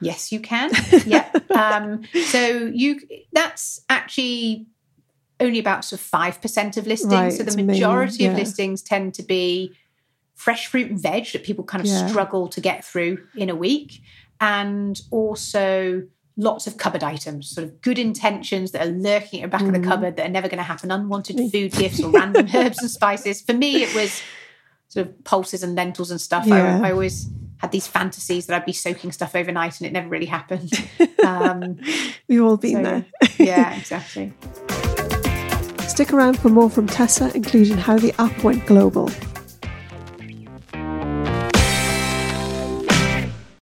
Yes, 0.00 0.30
you 0.30 0.40
can. 0.40 0.70
yeah. 1.06 1.30
Um, 1.54 2.02
so 2.26 2.70
you 2.72 3.00
that's 3.32 3.80
actually 3.88 4.66
only 5.40 5.58
about 5.58 5.84
sort 5.84 6.00
of 6.00 6.06
five 6.06 6.40
percent 6.42 6.76
of 6.76 6.86
listings. 6.86 7.12
Right, 7.12 7.32
so 7.32 7.42
the 7.44 7.62
majority 7.62 8.26
of 8.26 8.32
yeah. 8.32 8.38
listings 8.38 8.82
tend 8.82 9.14
to 9.14 9.22
be 9.22 9.72
fresh 10.34 10.66
fruit 10.66 10.90
and 10.90 11.00
veg 11.00 11.26
that 11.32 11.44
people 11.44 11.64
kind 11.64 11.80
of 11.82 11.86
Yeah. 11.86 12.06
struggle 12.06 12.48
to 12.48 12.60
get 12.60 12.84
through 12.84 13.24
in 13.36 13.48
a 13.48 13.54
week, 13.54 14.02
and 14.40 15.00
also 15.10 16.02
lots 16.36 16.66
of 16.66 16.76
cupboard 16.76 17.04
items, 17.04 17.48
sort 17.48 17.64
of 17.66 17.80
good 17.80 17.98
intentions 17.98 18.72
that 18.72 18.86
are 18.86 18.90
lurking 18.90 19.42
at 19.42 19.50
the 19.50 19.56
back 19.56 19.62
of 19.62 19.68
Mm. 19.68 19.82
the 19.82 19.88
cupboard 19.88 20.16
that 20.16 20.26
are 20.26 20.30
never 20.32 20.48
going 20.48 20.58
to 20.58 20.64
happen, 20.64 20.90
unwanted 20.90 21.36
food 21.52 21.72
gifts 21.72 22.02
or 22.02 22.10
random 22.20 22.48
herbs 22.54 22.80
and 22.80 22.90
spices. 22.90 23.40
For 23.40 23.52
me, 23.52 23.82
it 23.84 23.94
was 23.94 24.20
sort 24.88 25.06
of 25.06 25.24
pulses 25.24 25.62
and 25.62 25.74
lentils 25.76 26.10
and 26.10 26.20
stuff. 26.20 26.46
Yeah. 26.46 26.80
I, 26.82 26.88
I 26.88 26.92
always 26.92 27.28
had 27.58 27.70
these 27.72 27.86
fantasies 27.86 28.46
that 28.46 28.56
I'd 28.56 28.66
be 28.66 28.72
soaking 28.72 29.12
stuff 29.12 29.34
overnight 29.36 29.78
and 29.80 29.86
it 29.86 29.92
never 29.92 30.08
really 30.08 30.26
happened. 30.26 30.70
Um, 31.24 31.78
We've 32.28 32.42
all 32.42 32.58
been 32.58 32.76
so, 32.76 32.82
there. 32.82 33.04
yeah, 33.38 33.74
exactly. 33.78 34.34
Stick 35.88 36.12
around 36.12 36.38
for 36.38 36.50
more 36.50 36.68
from 36.68 36.86
Tessa, 36.86 37.34
including 37.34 37.78
how 37.78 37.96
the 37.96 38.12
app 38.20 38.44
went 38.44 38.66
global. 38.66 39.08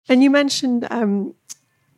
And 0.09 0.23
you 0.23 0.31
mentioned 0.31 0.87
um, 0.90 1.35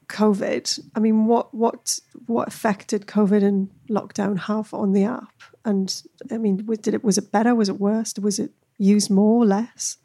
COVID. 0.08 0.80
I 0.94 1.00
mean, 1.00 1.26
what 1.26 1.54
what 1.54 1.98
what 2.26 2.48
effect 2.48 2.88
did 2.88 3.06
COVID 3.06 3.42
and 3.42 3.70
lockdown 3.88 4.38
have 4.38 4.72
on 4.72 4.92
the 4.92 5.04
app? 5.04 5.42
And 5.64 6.02
I 6.30 6.38
mean, 6.38 6.64
was, 6.66 6.78
did 6.78 6.94
it 6.94 7.04
was 7.04 7.18
it 7.18 7.32
better? 7.32 7.54
Was 7.54 7.68
it 7.68 7.80
worse? 7.80 8.14
Was 8.20 8.38
it 8.38 8.52
used 8.78 9.10
more, 9.10 9.42
or 9.42 9.46
less? 9.46 9.98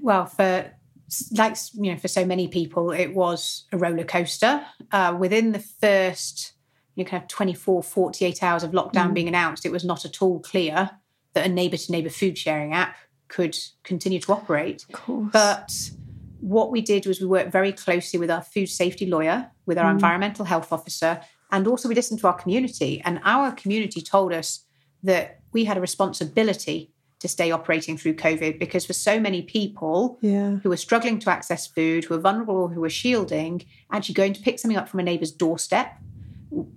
Well, 0.00 0.26
for 0.26 0.70
like 1.32 1.56
you 1.74 1.92
know, 1.92 1.98
for 1.98 2.08
so 2.08 2.24
many 2.24 2.48
people, 2.48 2.90
it 2.90 3.14
was 3.14 3.64
a 3.72 3.78
roller 3.78 4.04
coaster. 4.04 4.64
Uh, 4.90 5.16
within 5.18 5.52
the 5.52 5.58
first, 5.58 6.52
you 6.94 7.04
know, 7.04 7.10
kind 7.10 7.22
of 7.22 7.28
24, 7.28 7.82
48 7.82 8.42
hours 8.42 8.62
of 8.62 8.72
lockdown 8.72 9.14
being 9.14 9.28
announced, 9.28 9.66
it 9.66 9.72
was 9.72 9.84
not 9.84 10.04
at 10.04 10.22
all 10.22 10.40
clear 10.40 10.90
that 11.34 11.46
a 11.46 11.48
neighbour 11.48 11.76
to 11.76 11.92
neighbour 11.92 12.10
food 12.10 12.36
sharing 12.36 12.72
app 12.72 12.96
could 13.28 13.58
continue 13.82 14.20
to 14.20 14.32
operate. 14.32 14.84
Of 14.88 14.92
course. 14.92 15.30
But 15.32 15.90
what 16.42 16.72
we 16.72 16.80
did 16.80 17.06
was 17.06 17.20
we 17.20 17.26
worked 17.26 17.52
very 17.52 17.72
closely 17.72 18.18
with 18.18 18.30
our 18.30 18.42
food 18.42 18.66
safety 18.66 19.06
lawyer, 19.06 19.50
with 19.64 19.78
our 19.78 19.86
mm. 19.86 19.92
environmental 19.92 20.44
health 20.44 20.72
officer, 20.72 21.20
and 21.52 21.68
also 21.68 21.88
we 21.88 21.94
listened 21.94 22.18
to 22.20 22.26
our 22.26 22.34
community. 22.34 23.00
And 23.04 23.20
our 23.24 23.52
community 23.52 24.00
told 24.00 24.32
us 24.32 24.64
that 25.04 25.40
we 25.52 25.64
had 25.64 25.76
a 25.76 25.80
responsibility 25.80 26.90
to 27.20 27.28
stay 27.28 27.52
operating 27.52 27.96
through 27.96 28.14
COVID 28.14 28.58
because 28.58 28.84
for 28.84 28.92
so 28.92 29.20
many 29.20 29.42
people 29.42 30.18
yeah. 30.20 30.56
who 30.56 30.68
were 30.68 30.76
struggling 30.76 31.20
to 31.20 31.30
access 31.30 31.68
food, 31.68 32.04
who 32.04 32.14
were 32.14 32.20
vulnerable, 32.20 32.66
who 32.66 32.80
were 32.80 32.90
shielding, 32.90 33.64
actually 33.92 34.14
going 34.14 34.32
to 34.32 34.42
pick 34.42 34.58
something 34.58 34.76
up 34.76 34.88
from 34.88 34.98
a 34.98 35.04
neighbour's 35.04 35.30
doorstep 35.30 35.96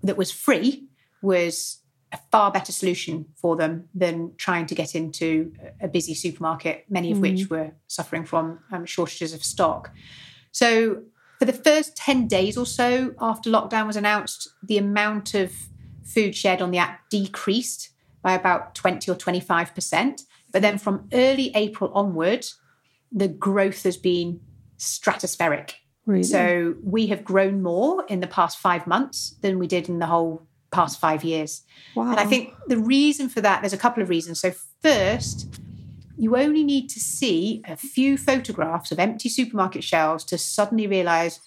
that 0.03 0.15
was 0.15 0.31
free 0.31 0.87
was 1.23 1.79
a 2.15 2.19
far 2.31 2.51
better 2.51 2.71
solution 2.71 3.25
for 3.35 3.55
them 3.55 3.89
than 3.93 4.31
trying 4.37 4.65
to 4.67 4.75
get 4.75 4.95
into 4.95 5.51
a 5.81 5.87
busy 5.87 6.13
supermarket, 6.13 6.85
many 6.89 7.11
of 7.11 7.19
which 7.19 7.49
were 7.49 7.71
suffering 7.87 8.25
from 8.25 8.59
um, 8.71 8.85
shortages 8.85 9.33
of 9.33 9.43
stock. 9.43 9.91
So, 10.51 11.03
for 11.39 11.45
the 11.45 11.53
first 11.53 11.97
10 11.97 12.27
days 12.27 12.57
or 12.57 12.65
so 12.65 13.13
after 13.19 13.49
lockdown 13.49 13.87
was 13.87 13.97
announced, 13.97 14.47
the 14.63 14.77
amount 14.77 15.33
of 15.33 15.51
food 16.05 16.33
shared 16.33 16.61
on 16.61 16.71
the 16.71 16.77
app 16.77 17.01
decreased 17.09 17.89
by 18.21 18.33
about 18.33 18.73
20 18.75 19.11
or 19.11 19.15
25%. 19.15 20.21
But 20.53 20.61
then 20.61 20.77
from 20.77 21.09
early 21.11 21.51
April 21.53 21.91
onward, 21.93 22.45
the 23.11 23.27
growth 23.27 23.83
has 23.83 23.97
been 23.97 24.39
stratospheric. 24.77 25.73
Really? 26.05 26.23
So 26.23 26.75
we 26.81 27.07
have 27.07 27.25
grown 27.25 27.61
more 27.61 28.05
in 28.07 28.21
the 28.21 28.27
past 28.27 28.57
five 28.57 28.87
months 28.87 29.35
than 29.41 29.59
we 29.59 29.67
did 29.67 29.89
in 29.89 29.99
the 29.99 30.05
whole 30.05 30.47
past 30.75 30.99
five 30.99 31.23
years. 31.23 31.63
wow. 31.95 32.11
And 32.11 32.19
I 32.19 32.25
think 32.25 32.53
the 32.67 32.77
reason 32.77 33.29
for 33.29 33.41
that, 33.41 33.61
there's 33.61 33.73
a 33.73 33.77
couple 33.77 34.03
of 34.03 34.09
reasons. 34.09 34.41
So, 34.41 34.51
first, 34.81 35.59
you 36.17 36.37
only 36.37 36.63
need 36.63 36.89
to 36.89 36.99
see 36.99 37.61
a 37.65 37.75
few 37.75 38.17
photographs 38.17 38.91
of 38.91 38.99
empty 38.99 39.29
supermarket 39.29 39.83
shelves 39.83 40.23
to 40.25 40.37
suddenly 40.37 40.87
realize, 40.87 41.39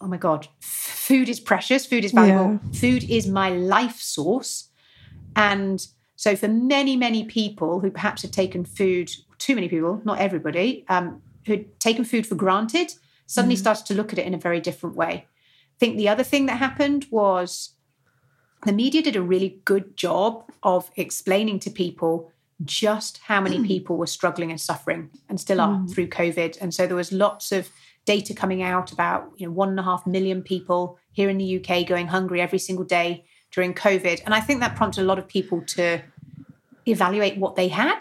oh 0.00 0.06
my 0.06 0.16
God, 0.16 0.48
food 0.60 1.28
is 1.28 1.40
precious, 1.40 1.84
food 1.86 2.04
is 2.04 2.12
valuable, 2.12 2.60
food 2.72 3.04
is 3.04 3.26
my 3.26 3.50
life 3.50 4.00
source. 4.00 4.68
And 5.36 5.86
so, 6.16 6.36
for 6.36 6.48
many, 6.48 6.96
many 6.96 7.24
people 7.24 7.80
who 7.80 7.90
perhaps 7.90 8.22
had 8.22 8.32
taken 8.32 8.64
food, 8.64 9.10
too 9.38 9.54
many 9.54 9.68
people, 9.68 10.00
not 10.04 10.18
everybody, 10.18 10.84
um, 10.88 11.22
who 11.46 11.52
had 11.52 11.80
taken 11.80 12.04
food 12.04 12.26
for 12.26 12.34
granted, 12.34 12.92
suddenly 13.26 13.56
started 13.56 13.86
to 13.86 13.94
look 13.94 14.12
at 14.12 14.18
it 14.18 14.26
in 14.26 14.34
a 14.34 14.38
very 14.38 14.60
different 14.60 14.96
way. 14.96 15.26
I 15.26 15.78
think 15.78 15.96
the 15.96 16.08
other 16.08 16.24
thing 16.24 16.46
that 16.46 16.56
happened 16.56 17.06
was 17.10 17.74
the 18.66 18.72
media 18.72 19.02
did 19.02 19.16
a 19.16 19.22
really 19.22 19.60
good 19.64 19.96
job 19.96 20.44
of 20.62 20.90
explaining 20.96 21.60
to 21.60 21.70
people 21.70 22.32
just 22.64 23.18
how 23.18 23.40
many 23.40 23.64
people 23.72 23.96
were 23.96 24.06
struggling 24.06 24.50
and 24.50 24.60
suffering 24.60 25.10
and 25.28 25.40
still 25.40 25.60
are 25.60 25.86
through 25.88 26.08
COVID. 26.08 26.58
And 26.60 26.74
so 26.74 26.86
there 26.86 26.96
was 26.96 27.12
lots 27.12 27.52
of 27.52 27.68
data 28.04 28.34
coming 28.34 28.62
out 28.62 28.90
about 28.90 29.30
you 29.36 29.46
know 29.46 29.52
one 29.52 29.68
and 29.68 29.78
a 29.78 29.82
half 29.82 30.06
million 30.06 30.42
people 30.42 30.98
here 31.12 31.28
in 31.28 31.38
the 31.38 31.58
UK 31.58 31.86
going 31.86 32.06
hungry 32.08 32.40
every 32.40 32.58
single 32.58 32.84
day 32.84 33.24
during 33.52 33.74
COVID. 33.74 34.22
And 34.24 34.34
I 34.34 34.40
think 34.40 34.60
that 34.60 34.76
prompted 34.76 35.02
a 35.02 35.04
lot 35.04 35.18
of 35.18 35.28
people 35.28 35.62
to 35.76 36.00
evaluate 36.86 37.36
what 37.38 37.54
they 37.54 37.68
had 37.68 37.98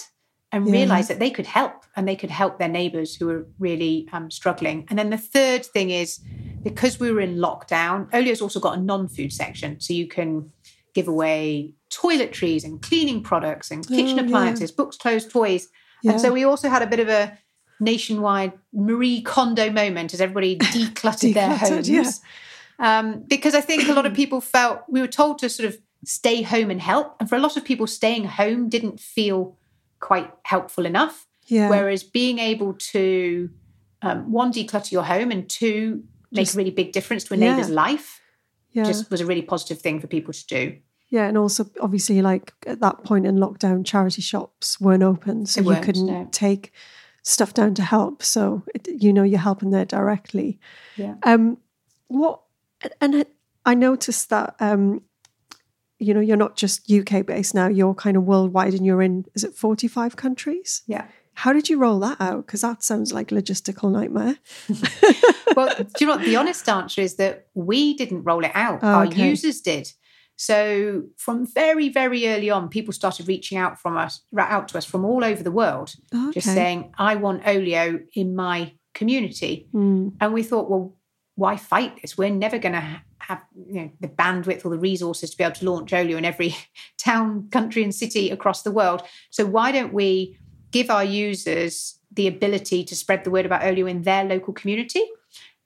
and 0.52 0.66
Yeah. 0.66 0.72
realize 0.74 1.08
that 1.10 1.20
they 1.20 1.30
could 1.30 1.46
help 1.46 1.84
and 1.96 2.08
they 2.08 2.16
could 2.16 2.32
help 2.32 2.58
their 2.58 2.70
neighbors 2.70 3.16
who 3.16 3.28
were 3.28 3.48
really 3.60 4.08
um, 4.14 4.32
struggling. 4.32 4.86
And 4.90 4.98
then 4.98 5.10
the 5.10 5.18
third 5.18 5.66
thing 5.66 5.90
is 5.90 6.20
because 6.70 7.00
we 7.00 7.12
were 7.12 7.20
in 7.22 7.38
lockdown, 7.38 8.08
Olio's 8.14 8.42
also 8.42 8.60
got 8.60 8.78
a 8.78 8.82
non 8.82 9.08
food 9.08 9.32
section. 9.34 9.80
So 9.80 9.94
you 9.94 10.08
can 10.08 10.52
give 10.94 11.08
away 11.08 11.74
toiletries 11.92 12.64
and 12.64 12.82
cleaning 12.82 13.22
products 13.24 13.72
and 13.72 13.88
kitchen 13.88 14.20
Oh, 14.20 14.22
yeah. 14.22 14.28
appliances, 14.28 14.72
books, 14.72 14.98
clothes, 14.98 15.26
toys. 15.28 15.68
Yeah. 16.04 16.12
And 16.14 16.22
so 16.22 16.32
we 16.34 16.44
also 16.44 16.70
had 16.70 16.82
a 16.82 16.88
bit 16.88 17.00
of 17.00 17.08
a 17.10 17.38
nationwide 17.80 18.54
Marie 18.74 19.22
Kondo 19.22 19.70
moment 19.72 20.14
as 20.14 20.22
everybody 20.22 20.58
decluttered 20.60 21.34
their 21.34 21.56
homes. 21.56 21.90
yeah. 21.90 22.10
Um, 22.80 23.24
because 23.28 23.56
I 23.56 23.62
think 23.62 23.88
a 23.90 23.94
lot 23.94 24.06
of 24.06 24.14
people 24.14 24.40
felt 24.42 24.82
we 24.88 25.02
were 25.02 25.08
told 25.08 25.40
to 25.40 25.50
sort 25.50 25.68
of 25.68 25.78
stay 26.06 26.42
home 26.44 26.70
and 26.70 26.80
help. 26.82 27.16
And 27.20 27.28
for 27.30 27.36
a 27.36 27.40
lot 27.40 27.58
of 27.58 27.64
people, 27.66 27.88
staying 27.88 28.26
home 28.26 28.70
didn't 28.70 29.00
feel 29.00 29.58
quite 30.00 30.32
helpful 30.44 30.86
enough. 30.86 31.26
yeah. 31.48 31.70
Whereas 31.70 32.04
being 32.04 32.38
able 32.38 32.74
to, 32.74 33.50
um, 34.04 34.32
one, 34.32 34.52
declutter 34.54 34.92
your 34.92 35.04
home 35.04 35.32
and 35.32 35.50
two, 35.50 36.04
make 36.38 36.46
Just- 36.46 36.56
a 36.56 36.58
really 36.58 36.72
big 36.72 36.92
difference 36.92 37.24
to 37.26 37.34
a 37.34 37.38
Yeah. 37.38 37.52
neighbour's 37.52 37.70
life 37.70 38.22
yeah. 38.78 38.84
just 38.84 39.10
was 39.12 39.22
a 39.22 39.26
really 39.26 39.42
positive 39.42 39.82
thing 39.82 40.00
for 40.00 40.08
people 40.08 40.34
to 40.34 40.48
do. 40.48 40.78
Yeah, 41.10 41.28
and 41.28 41.38
also 41.38 41.70
obviously, 41.80 42.22
like 42.22 42.54
at 42.66 42.82
that 42.82 43.04
point 43.04 43.26
in 43.26 43.38
lockdown, 43.38 43.86
charity 43.86 44.22
shops 44.22 44.80
weren't 44.80 45.04
open, 45.04 45.46
so 45.46 45.62
you 45.62 45.68
weren't, 45.68 45.84
couldn't 45.84 46.06
no. 46.06 46.28
take 46.32 46.74
stuff 47.24 47.54
down 47.54 47.74
to 47.76 47.82
help. 47.82 48.22
So 48.24 48.64
it, 48.76 48.88
you 48.88 49.14
know 49.14 49.24
you're 49.24 49.40
helping 49.40 49.72
there 49.72 49.86
directly. 49.86 50.60
Yeah. 50.98 51.16
Um, 51.24 51.58
what? 52.08 52.42
And 53.00 53.26
I 53.66 53.74
noticed 53.74 54.30
that 54.32 54.56
um, 54.60 55.02
you 55.98 56.14
know 56.14 56.20
you're 56.20 56.36
not 56.36 56.58
just 56.58 56.92
UK 56.92 57.26
based 57.26 57.56
now; 57.56 57.68
you're 57.68 57.96
kind 57.96 58.18
of 58.18 58.24
worldwide, 58.24 58.74
and 58.74 58.86
you're 58.86 59.02
in 59.02 59.26
is 59.34 59.46
it 59.46 59.56
45 59.56 60.18
countries? 60.18 60.84
Yeah. 60.88 61.06
How 61.38 61.54
did 61.54 61.70
you 61.70 61.78
roll 61.78 62.00
that 62.00 62.20
out? 62.20 62.48
Because 62.48 62.62
that 62.62 62.82
sounds 62.84 63.14
like 63.14 63.32
a 63.32 63.36
logistical 63.36 63.92
nightmare. 63.92 64.38
well, 65.56 65.72
do 65.78 65.86
you 66.00 66.08
know 66.08 66.16
what? 66.16 66.26
The 66.26 66.36
honest 66.36 66.68
answer 66.68 67.00
is 67.02 67.18
that 67.18 67.46
we 67.54 67.94
didn't 67.94 68.24
roll 68.24 68.44
it 68.44 68.52
out. 68.56 68.80
Oh, 68.82 68.88
Our 68.88 69.06
okay. 69.06 69.30
users 69.30 69.62
did. 69.62 69.88
So 70.36 71.04
from 71.16 71.46
very, 71.46 71.90
very 71.90 72.28
early 72.28 72.50
on, 72.50 72.70
people 72.70 72.92
started 72.92 73.28
reaching 73.28 73.58
out 73.58 73.80
from 73.80 73.98
us, 73.98 74.22
out 74.36 74.68
to 74.70 74.80
us 74.80 74.86
from 74.86 75.06
all 75.06 75.24
over 75.24 75.44
the 75.44 75.52
world, 75.52 75.94
just 76.34 76.48
saying, 76.48 76.94
"I 76.98 77.16
want 77.16 77.48
Olio 77.48 78.00
in 78.16 78.36
my 78.36 78.74
community." 78.96 79.68
Mm, 79.76 80.14
And 80.20 80.34
we 80.34 80.42
thought, 80.42 80.70
well, 80.72 80.96
why 81.36 81.56
fight 81.56 82.02
this? 82.02 82.18
We're 82.18 82.32
never 82.32 82.58
going 82.58 82.74
to 82.74 83.02
have 83.20 83.42
you 83.68 83.82
know, 83.82 83.92
the 84.00 84.08
bandwidth 84.08 84.66
or 84.66 84.70
the 84.70 84.80
resources 84.80 85.30
to 85.32 85.38
be 85.38 85.44
able 85.44 85.56
to 85.56 85.70
launch 85.70 85.94
Olio 85.94 86.18
in 86.18 86.26
every 86.26 86.56
town, 86.98 87.48
country, 87.52 87.84
and 87.84 87.94
city 87.94 88.32
across 88.32 88.64
the 88.64 88.72
world. 88.72 89.04
So 89.30 89.46
why 89.46 89.72
don't 89.72 89.94
we 89.94 90.38
give 90.78 90.90
our 90.90 91.04
users 91.04 92.00
the 92.12 92.28
ability 92.28 92.84
to 92.84 92.96
spread 92.96 93.24
the 93.24 93.32
word 93.32 93.46
about 93.46 93.64
Olio 93.64 93.88
in 93.88 94.04
their 94.04 94.24
local 94.24 94.54
community? 94.54 95.04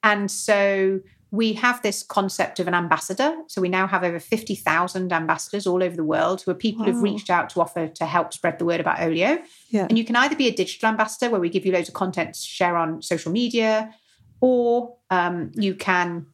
And 0.03 0.31
so 0.31 1.01
we 1.31 1.53
have 1.53 1.81
this 1.81 2.03
concept 2.03 2.59
of 2.59 2.67
an 2.67 2.73
ambassador. 2.73 3.33
So 3.47 3.61
we 3.61 3.69
now 3.69 3.87
have 3.87 4.03
over 4.03 4.19
50,000 4.19 5.13
ambassadors 5.13 5.65
all 5.65 5.81
over 5.81 5.95
the 5.95 6.03
world 6.03 6.41
who 6.41 6.51
are 6.51 6.55
people 6.55 6.85
who've 6.85 7.01
reached 7.01 7.29
out 7.29 7.49
to 7.51 7.61
offer 7.61 7.87
to 7.87 8.05
help 8.05 8.33
spread 8.33 8.59
the 8.59 8.65
word 8.65 8.81
about 8.81 8.99
Olio. 8.99 9.39
yeah. 9.69 9.87
And 9.89 9.97
you 9.97 10.03
can 10.03 10.17
either 10.17 10.35
be 10.35 10.47
a 10.47 10.51
digital 10.51 10.89
ambassador 10.89 11.29
where 11.29 11.39
we 11.39 11.49
give 11.49 11.65
you 11.65 11.71
loads 11.71 11.87
of 11.87 11.93
content 11.93 12.33
to 12.33 12.41
share 12.41 12.75
on 12.75 13.01
social 13.01 13.31
media, 13.31 13.93
or 14.41 14.97
um, 15.09 15.51
you 15.55 15.73
can 15.73 16.25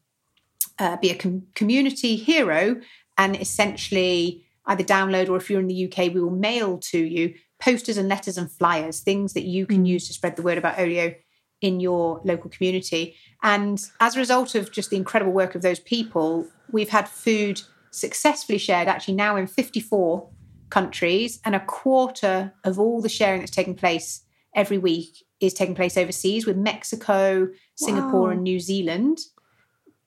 uh, 0.78 0.96
be 0.96 1.10
a 1.10 1.14
com- 1.14 1.46
community 1.54 2.16
hero 2.16 2.80
and 3.16 3.36
essentially 3.36 4.44
either 4.66 4.84
download 4.84 5.28
or 5.28 5.36
if 5.36 5.48
you're 5.48 5.60
in 5.60 5.68
the 5.68 5.84
UK, 5.86 6.12
we 6.12 6.20
will 6.20 6.30
mail 6.30 6.78
to 6.78 6.98
you 6.98 7.34
posters 7.60 7.96
and 7.96 8.08
letters 8.08 8.38
and 8.38 8.50
flyers, 8.50 9.00
things 9.00 9.32
that 9.32 9.44
you 9.44 9.66
can 9.66 9.84
mm. 9.84 9.88
use 9.88 10.06
to 10.06 10.12
spread 10.12 10.36
the 10.36 10.42
word 10.42 10.58
about 10.58 10.78
Olio 10.78 11.14
in 11.60 11.80
your 11.80 12.20
local 12.24 12.50
community. 12.50 13.16
And 13.42 13.80
as 14.00 14.16
a 14.16 14.20
result 14.20 14.54
of 14.54 14.70
just 14.70 14.90
the 14.90 14.96
incredible 14.96 15.32
work 15.32 15.54
of 15.54 15.62
those 15.62 15.80
people, 15.80 16.46
we've 16.70 16.90
had 16.90 17.08
food 17.08 17.62
successfully 17.90 18.58
shared 18.58 18.88
actually 18.88 19.14
now 19.14 19.36
in 19.36 19.46
54 19.46 20.28
countries, 20.70 21.40
and 21.44 21.54
a 21.54 21.64
quarter 21.64 22.52
of 22.62 22.78
all 22.78 23.00
the 23.00 23.08
sharing 23.08 23.40
that's 23.40 23.50
taking 23.50 23.74
place 23.74 24.22
every 24.54 24.78
week 24.78 25.24
is 25.40 25.54
taking 25.54 25.74
place 25.74 25.96
overseas, 25.96 26.46
with 26.46 26.56
Mexico, 26.56 27.48
Singapore, 27.76 28.24
Wow. 28.24 28.30
and 28.30 28.42
New 28.42 28.60
Zealand 28.60 29.18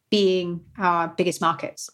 being 0.10 0.62
our 0.78 1.08
biggest 1.08 1.42
markets. 1.42 1.90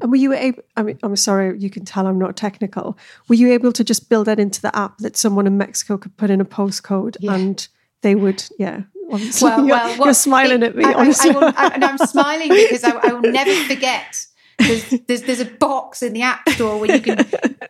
And 0.00 0.10
were 0.10 0.16
you 0.16 0.32
able? 0.32 0.62
I 0.76 0.82
mean, 0.82 0.98
I'm 1.02 1.16
sorry, 1.16 1.58
you 1.58 1.70
can 1.70 1.84
tell 1.84 2.06
I'm 2.06 2.18
not 2.18 2.36
technical. 2.36 2.96
Were 3.28 3.34
you 3.34 3.52
able 3.52 3.72
to 3.72 3.84
just 3.84 4.08
build 4.08 4.26
that 4.26 4.38
into 4.40 4.60
the 4.60 4.74
app 4.76 4.98
that 4.98 5.16
someone 5.16 5.46
in 5.46 5.58
Mexico 5.58 5.98
could 5.98 6.16
put 6.16 6.30
in 6.30 6.40
a 6.40 6.44
postcode 6.44 7.16
Yeah. 7.20 7.34
and 7.34 7.68
they 8.02 8.14
would? 8.14 8.42
Yeah, 8.58 8.82
obviously, 9.12 9.48
Well, 9.50 9.66
you're, 9.66 9.76
well, 9.76 10.04
you're 10.06 10.14
smiling 10.14 10.62
at 10.62 10.74
me. 10.76 10.84
I, 10.84 10.90
I- 10.90 10.94
honestly, 10.94 11.30
I 11.30 11.34
will, 11.34 11.52
I, 11.56 11.70
and 11.74 11.84
I'm 11.84 11.98
smiling 11.98 12.48
because 12.48 12.84
I, 12.84 12.90
I 12.92 13.12
will 13.12 13.30
never 13.32 13.54
forget. 13.64 14.26
There's, 14.58 14.90
there's 15.06 15.22
there's 15.22 15.40
a 15.40 15.46
box 15.46 16.02
in 16.02 16.12
the 16.12 16.22
app 16.22 16.46
store 16.50 16.78
where 16.78 16.94
you 16.94 17.00
can 17.00 17.16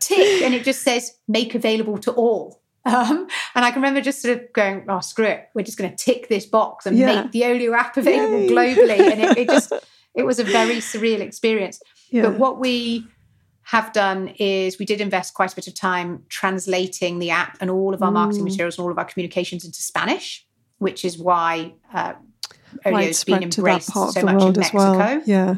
tick, 0.01 0.43
and 0.43 0.55
it 0.55 0.64
just 0.64 0.83
says 0.83 1.12
"make 1.29 1.55
available 1.55 1.99
to 1.99 2.11
all." 2.12 2.61
Um, 2.85 3.29
and 3.55 3.64
I 3.64 3.71
can 3.71 3.81
remember 3.83 4.01
just 4.01 4.23
sort 4.23 4.37
of 4.37 4.53
going, 4.53 4.87
"Oh, 4.88 4.99
screw 5.01 5.27
it! 5.27 5.51
We're 5.55 5.62
just 5.62 5.79
going 5.79 5.90
to 5.90 5.97
tick 5.97 6.29
this 6.29 6.47
box 6.47 6.87
and 6.87 6.99
Yeah. 6.99 7.23
make 7.23 7.31
the 7.33 7.45
Olio 7.45 7.75
app 7.75 7.97
available 7.97 8.40
Yay. 8.40 8.49
globally." 8.49 8.99
And 9.12 9.21
it, 9.23 9.38
it 9.38 9.49
just 9.57 9.73
it 10.16 10.25
was 10.25 10.40
a 10.40 10.45
very 10.45 10.77
surreal 10.77 11.21
experience. 11.21 11.81
Yeah. 12.11 12.23
But 12.23 12.38
what 12.38 12.59
we 12.59 13.07
have 13.62 13.92
done 13.92 14.29
is 14.38 14.79
we 14.79 14.85
did 14.85 15.01
invest 15.01 15.35
quite 15.35 15.53
a 15.53 15.57
bit 15.57 15.68
of 15.68 15.75
time 15.75 16.25
translating 16.29 17.18
the 17.20 17.31
app 17.31 17.57
and 17.61 17.70
all 17.70 17.94
of 17.94 18.03
our 18.03 18.11
marketing 18.11 18.42
Mm. 18.44 18.51
materials 18.51 18.79
and 18.79 18.85
all 18.85 18.90
of 18.90 18.99
our 18.99 19.05
communications 19.05 19.64
into 19.64 19.81
Spanish, 19.83 20.44
which 20.79 21.05
is 21.05 21.18
why 21.18 21.75
uh, 21.94 22.14
it's 22.85 23.25
been 23.25 23.38
spread 23.38 23.53
to 23.53 23.62
that 23.62 23.68
embraced 23.68 23.92
so 23.92 24.23
much 24.23 24.42
in 24.42 24.53
Mexico. 24.61 24.79
well. 24.79 25.23
Yeah, 25.27 25.55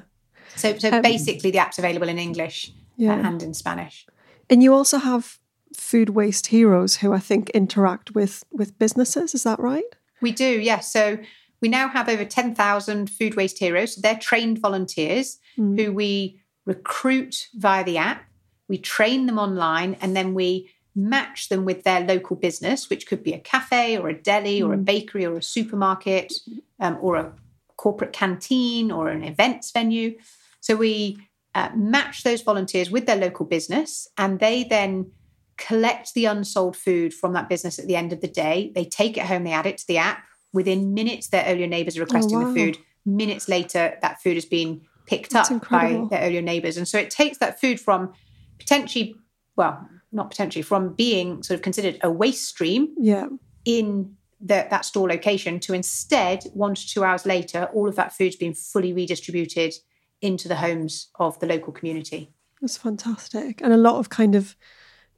So, 0.57 0.77
so 0.79 0.91
Um, 0.91 1.03
basically, 1.03 1.51
the 1.51 1.59
app's 1.59 1.79
available 1.79 2.09
in 2.09 2.19
English 2.19 2.73
yeah. 2.97 3.27
and 3.27 3.43
in 3.43 3.55
Spanish. 3.55 4.07
And 4.51 4.63
you 4.63 4.75
also 4.75 4.99
have 4.99 5.39
food 5.75 6.11
waste 6.11 6.49
heroes 6.49 6.97
who 6.97 7.15
I 7.15 7.19
think 7.19 7.49
interact 7.51 8.15
with 8.15 8.45
with 8.53 8.79
businesses. 8.79 9.35
Is 9.35 9.43
that 9.45 9.59
right? 9.59 9.85
We 10.21 10.33
do, 10.33 10.61
yes. 10.61 10.93
So 10.93 11.19
we 11.63 11.69
now 11.69 11.89
have 11.89 12.09
over 12.11 12.25
10,000 12.27 13.09
food 13.09 13.37
waste 13.37 13.59
heroes. 13.59 13.97
They're 13.97 14.19
trained 14.19 14.59
volunteers 14.59 15.39
Mm. 15.59 15.79
who 15.81 15.93
we 15.93 16.42
recruit 16.65 17.49
via 17.55 17.85
the 17.85 17.99
app. 17.99 18.25
We 18.69 18.79
train 18.79 19.27
them 19.27 19.39
online 19.39 19.97
and 20.01 20.17
then 20.17 20.35
we 20.35 20.71
match 20.95 21.49
them 21.49 21.65
with 21.65 21.85
their 21.85 22.01
local 22.01 22.37
business, 22.37 22.91
which 22.91 23.07
could 23.07 23.23
be 23.23 23.33
a 23.33 23.39
cafe 23.39 23.97
or 23.99 24.09
a 24.09 24.15
deli 24.15 24.63
or 24.63 24.75
a 24.75 24.79
bakery 24.79 25.25
or 25.25 25.37
a 25.37 25.43
supermarket 25.43 26.33
um, 26.81 26.99
or 27.01 27.17
a 27.17 27.33
corporate 27.77 28.13
canteen 28.13 28.91
or 28.91 29.09
an 29.09 29.25
events 29.25 29.71
venue. 29.71 30.17
So 30.61 30.77
we 30.77 31.19
uh, 31.55 31.71
match 31.75 32.23
those 32.23 32.43
volunteers 32.43 32.91
with 32.91 33.07
their 33.07 33.17
local 33.17 33.47
business 33.47 34.07
and 34.17 34.39
they 34.39 34.65
then 34.65 35.11
collect 35.57 36.15
the 36.15 36.27
unsold 36.27 36.77
food 36.77 37.13
from 37.13 37.33
that 37.35 37.49
business 37.49 37.79
at 37.79 37.87
the 37.87 37.97
end 37.97 38.13
of 38.13 38.21
the 38.21 38.29
day. 38.29 38.73
They 38.75 38.85
take 38.85 39.17
it 39.17 39.27
home, 39.27 39.45
they 39.45 39.53
add 39.53 39.67
it 39.67 39.79
to 39.79 39.87
the 39.87 39.99
app. 39.99 40.25
Within 40.53 40.93
minutes, 40.93 41.29
their 41.29 41.47
Olio 41.49 41.67
neighbors 41.67 41.97
are 41.97 42.03
requesting 42.03 42.39
wow. 42.39 42.49
the 42.49 42.55
food. 42.55 42.79
Minutes 43.07 43.49
later, 43.49 43.97
that 44.03 44.23
food 44.23 44.35
has 44.35 44.45
been 44.45 44.83
picked 45.07 45.33
That's 45.33 45.51
up 45.51 45.69
by 45.69 46.07
their 46.11 46.25
Olio 46.25 46.41
neighbors. 46.41 46.77
And 46.77 46.87
so 46.87 46.99
it 46.99 47.11
takes 47.11 47.39
that 47.39 47.61
food 47.61 47.81
from 47.81 48.13
potentially, 48.59 49.17
well, 49.57 49.89
not 50.13 50.31
potentially, 50.31 50.63
from 50.63 50.95
being 50.95 51.43
sort 51.43 51.57
of 51.57 51.63
considered 51.63 51.99
a 52.03 52.11
waste 52.11 52.49
stream 52.49 52.95
Yeah, 52.99 53.29
in 53.65 54.17
the, 54.41 54.67
that 54.71 54.85
store 54.85 55.09
location 55.09 55.61
to 55.61 55.73
instead, 55.73 56.45
one 56.53 56.75
to 56.75 56.87
two 56.87 57.05
hours 57.05 57.25
later, 57.25 57.69
all 57.73 57.89
of 57.89 57.97
that 57.97 58.13
food's 58.13 58.37
been 58.37 58.55
fully 58.55 58.93
redistributed 58.93 59.75
into 60.21 60.49
the 60.49 60.57
homes 60.57 61.09
of 61.19 61.39
the 61.41 61.47
local 61.47 61.73
community. 61.73 62.33
That's 62.61 62.77
fantastic. 62.77 63.61
And 63.63 63.73
a 63.73 63.77
lot 63.77 63.97
of 63.97 64.09
kind 64.09 64.35
of 64.35 64.57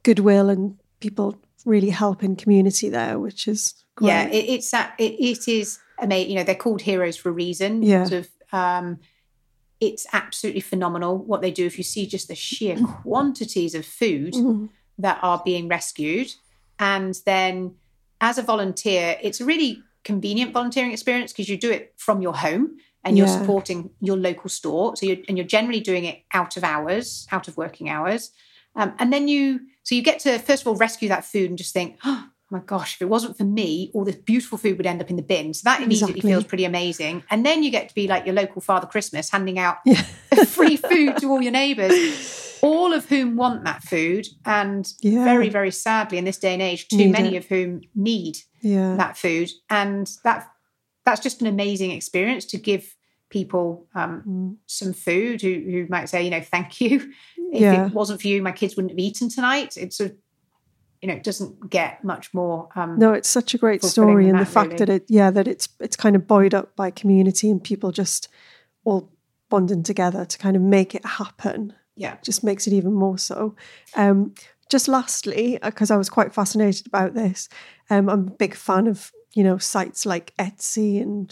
goodwill 0.03 0.49
and 0.49 0.77
people 0.99 1.37
really 1.65 1.89
helping 1.89 2.35
community 2.35 2.89
there, 2.89 3.19
which 3.19 3.47
is 3.47 3.73
great. 3.95 4.07
Yeah, 4.07 4.27
it, 4.27 4.45
it's 4.49 4.71
that 4.71 4.93
it, 4.97 5.13
it 5.13 5.47
is 5.47 5.79
amazing. 5.99 6.29
You 6.31 6.37
know, 6.37 6.43
they're 6.43 6.55
called 6.55 6.81
heroes 6.81 7.17
for 7.17 7.29
a 7.29 7.31
reason. 7.33 7.83
Yeah. 7.83 8.05
Sort 8.05 8.25
of, 8.25 8.29
um, 8.51 8.99
it's 9.87 10.05
absolutely 10.13 10.61
phenomenal 10.61 11.17
what 11.17 11.41
they 11.41 11.51
do. 11.51 11.65
If 11.65 11.77
you 11.77 11.83
see 11.83 12.05
just 12.07 12.27
the 12.27 12.35
sheer 12.35 12.75
Mm. 12.75 13.01
quantities 13.03 13.75
of 13.75 13.85
food 13.85 14.33
Mm-hmm. 14.33 14.65
that 14.99 15.19
are 15.21 15.41
being 15.45 15.67
rescued, 15.67 16.33
and 16.79 17.13
then 17.25 17.75
as 18.21 18.37
a 18.37 18.41
volunteer, 18.43 19.17
it's 19.21 19.41
a 19.41 19.45
really 19.45 19.81
convenient 20.03 20.51
volunteering 20.53 20.91
experience 20.91 21.31
because 21.33 21.49
you 21.49 21.57
do 21.57 21.71
it 21.71 21.93
from 21.97 22.21
your 22.21 22.33
home 22.35 22.77
and 23.03 23.17
you're 23.17 23.27
Yeah. 23.27 23.39
supporting 23.39 23.89
your 23.99 24.17
local 24.17 24.49
store. 24.49 24.95
So 24.95 25.05
you're, 25.05 25.17
and 25.27 25.37
you're 25.37 25.47
generally 25.47 25.79
doing 25.81 26.05
it 26.05 26.23
out 26.33 26.57
of 26.57 26.63
hours, 26.63 27.27
out 27.31 27.47
of 27.47 27.57
working 27.57 27.89
hours. 27.89 28.31
Um, 28.75 28.93
and 28.99 29.11
then 29.13 29.27
you, 29.27 29.59
so 29.83 29.95
you 29.95 30.01
get 30.01 30.19
to 30.21 30.37
first 30.39 30.63
of 30.63 30.67
all 30.67 30.75
rescue 30.75 31.09
that 31.09 31.23
food 31.25 31.49
and 31.49 31.57
just 31.57 31.73
think, 31.73 31.97
oh 32.03 32.29
my 32.51 32.59
gosh, 32.59 32.95
if 32.95 33.01
it 33.01 33.09
wasn't 33.09 33.37
for 33.37 33.43
me, 33.43 33.89
all 33.93 34.05
this 34.05 34.15
beautiful 34.17 34.57
food 34.57 34.77
would 34.77 34.85
end 34.85 35.01
up 35.01 35.09
in 35.09 35.15
the 35.15 35.23
bin. 35.23 35.53
So 35.53 35.61
that 35.65 35.79
immediately 35.81 36.13
Exactly. 36.15 36.31
feels 36.31 36.43
pretty 36.43 36.65
amazing. 36.65 37.23
And 37.31 37.45
then 37.45 37.63
you 37.63 37.71
get 37.71 37.89
to 37.89 37.95
be 37.95 38.07
like 38.07 38.25
your 38.25 38.35
local 38.35 38.61
Father 38.61 38.85
Christmas, 38.87 39.29
handing 39.31 39.57
out 39.57 39.77
Yeah. 39.85 40.01
free 40.45 40.77
food 40.77 41.17
to 41.17 41.29
all 41.31 41.41
your 41.41 41.51
neighbours, 41.51 42.59
all 42.61 42.93
of 42.93 43.05
whom 43.09 43.35
want 43.35 43.63
that 43.65 43.83
food. 43.83 44.27
And 44.45 44.87
Yeah. 45.01 45.23
very, 45.23 45.49
very 45.49 45.71
sadly, 45.71 46.17
in 46.19 46.25
this 46.25 46.37
day 46.37 46.53
and 46.53 46.61
age, 46.61 46.87
too 46.87 46.97
Need 46.97 47.11
many 47.11 47.35
it. 47.35 47.37
of 47.39 47.45
whom 47.47 47.81
need 47.95 48.37
Yeah. 48.61 48.95
that 48.97 49.17
food. 49.17 49.49
And 49.69 50.09
that 50.23 50.47
that's 51.05 51.21
just 51.21 51.39
an 51.41 51.47
amazing 51.47 51.91
experience 51.91 52.45
to 52.45 52.57
give 52.57 52.95
people 53.29 53.87
um, 53.95 54.23
Mm. 54.27 54.55
some 54.65 54.91
food 54.93 55.39
who, 55.41 55.53
who 55.53 55.85
might 55.89 56.09
say, 56.09 56.23
you 56.23 56.29
know, 56.31 56.41
thank 56.41 56.79
you. 56.81 57.11
If 57.53 57.61
it 57.89 57.93
wasn't 57.93 58.21
for 58.21 58.27
you, 58.27 58.41
my 58.41 58.51
kids 58.51 58.75
wouldn't 58.75 58.91
have 58.91 58.99
eaten 58.99 59.29
tonight. 59.29 59.77
It's 59.77 59.97
sort 59.97 60.11
of, 60.11 60.17
you 61.05 61.11
know, 61.11 61.17
it 61.17 61.23
doesn't 61.23 61.69
get 61.69 62.03
much 62.03 62.33
more. 62.33 62.67
Um, 62.75 62.97
No, 62.97 63.13
it's 63.13 63.29
such 63.29 63.53
a 63.53 63.59
great 63.59 63.83
story, 63.83 64.27
and 64.27 64.39
the 64.39 64.45
fact 64.45 64.71
really. 64.71 64.77
that 64.77 64.89
it, 64.89 65.05
yeah, 65.07 65.29
that 65.29 65.47
it's 65.47 65.69
it's 65.79 65.95
kind 65.95 66.15
of 66.15 66.25
buoyed 66.25 66.55
up 66.55 66.75
by 66.75 66.89
community 66.89 67.51
and 67.51 67.63
people 67.63 67.91
just 67.91 68.27
all 68.85 69.11
bonding 69.47 69.83
together 69.83 70.25
to 70.25 70.37
kind 70.39 70.55
of 70.55 70.63
make 70.63 70.95
it 70.95 71.05
happen. 71.05 71.73
Yeah. 71.95 72.17
just 72.23 72.43
makes 72.43 72.65
it 72.65 72.73
even 72.73 72.91
more 72.91 73.19
so. 73.19 73.55
Um, 73.95 74.33
just 74.67 74.87
lastly, 74.87 75.59
because 75.63 75.91
I 75.91 75.95
was 75.95 76.09
quite 76.09 76.33
fascinated 76.33 76.87
about 76.87 77.13
this, 77.13 77.49
um, 77.91 78.09
I'm 78.09 78.27
a 78.27 78.31
big 78.31 78.55
fan 78.55 78.87
of 78.87 79.11
you 79.35 79.43
know 79.43 79.59
sites 79.59 80.07
like 80.07 80.33
Etsy 80.39 80.99
and 80.99 81.31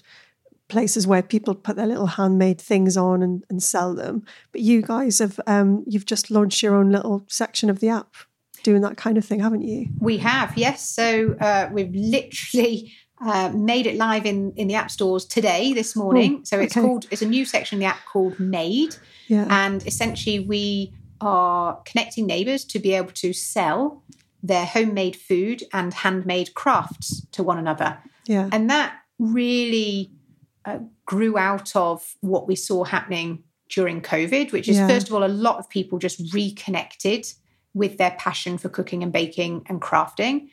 places 0.67 1.07
where 1.07 1.23
people 1.23 1.55
put 1.55 1.77
their 1.77 1.87
little 1.87 2.05
handmade 2.05 2.61
things 2.61 2.95
on 2.95 3.23
and, 3.23 3.43
and 3.49 3.63
sell 3.63 3.95
them. 3.95 4.23
But 4.51 4.61
you 4.61 4.83
guys 4.83 5.17
have 5.17 5.39
um, 5.47 5.83
you've 5.87 6.05
just 6.05 6.29
launched 6.29 6.61
your 6.61 6.75
own 6.75 6.91
little 6.91 7.23
section 7.27 7.71
of 7.71 7.79
the 7.79 7.89
app 7.89 8.13
doing 8.63 8.81
that 8.81 8.97
kind 8.97 9.17
of 9.17 9.25
thing, 9.25 9.39
haven't 9.39 9.61
you? 9.61 9.87
We 9.99 10.17
have, 10.17 10.57
yes. 10.57 10.89
So 10.89 11.35
uh, 11.39 11.69
we've 11.71 11.93
literally 11.93 12.91
uh, 13.23 13.51
made 13.53 13.85
it 13.85 13.95
live 13.95 14.25
in, 14.25 14.53
in 14.55 14.67
the 14.67 14.75
app 14.75 14.89
stores 14.89 15.25
today, 15.25 15.73
this 15.73 15.95
morning. 15.95 16.39
Oh, 16.39 16.43
so 16.43 16.59
it's 16.59 16.75
okay. 16.75 16.85
called, 16.85 17.05
it's 17.11 17.21
a 17.21 17.27
new 17.27 17.45
section 17.45 17.77
in 17.77 17.79
the 17.81 17.85
app 17.85 18.05
called 18.05 18.39
Made. 18.39 18.95
Yeah. 19.27 19.45
And 19.49 19.85
essentially, 19.85 20.39
we 20.39 20.93
are 21.21 21.79
connecting 21.85 22.25
neighbours 22.25 22.65
to 22.65 22.79
be 22.79 22.93
able 22.93 23.11
to 23.13 23.31
sell 23.33 24.03
their 24.41 24.65
homemade 24.65 25.15
food 25.15 25.63
and 25.71 25.93
handmade 25.93 26.53
crafts 26.53 27.25
to 27.31 27.43
one 27.43 27.57
another. 27.57 27.97
Yeah. 28.25 28.49
And 28.51 28.69
that 28.69 28.95
really 29.19 30.11
uh, 30.65 30.79
grew 31.05 31.37
out 31.37 31.75
of 31.75 32.15
what 32.21 32.47
we 32.47 32.55
saw 32.55 32.83
happening 32.83 33.43
during 33.69 34.01
COVID, 34.01 34.51
which 34.51 34.67
is, 34.67 34.77
Yeah. 34.77 34.87
first 34.87 35.07
of 35.07 35.13
all, 35.13 35.23
a 35.23 35.27
lot 35.27 35.59
of 35.59 35.69
people 35.69 35.97
just 35.97 36.33
reconnected 36.33 37.25
with 37.73 37.97
their 37.97 38.11
passion 38.19 38.57
for 38.57 38.69
cooking 38.69 39.03
and 39.03 39.11
baking 39.11 39.63
and 39.67 39.81
crafting. 39.81 40.49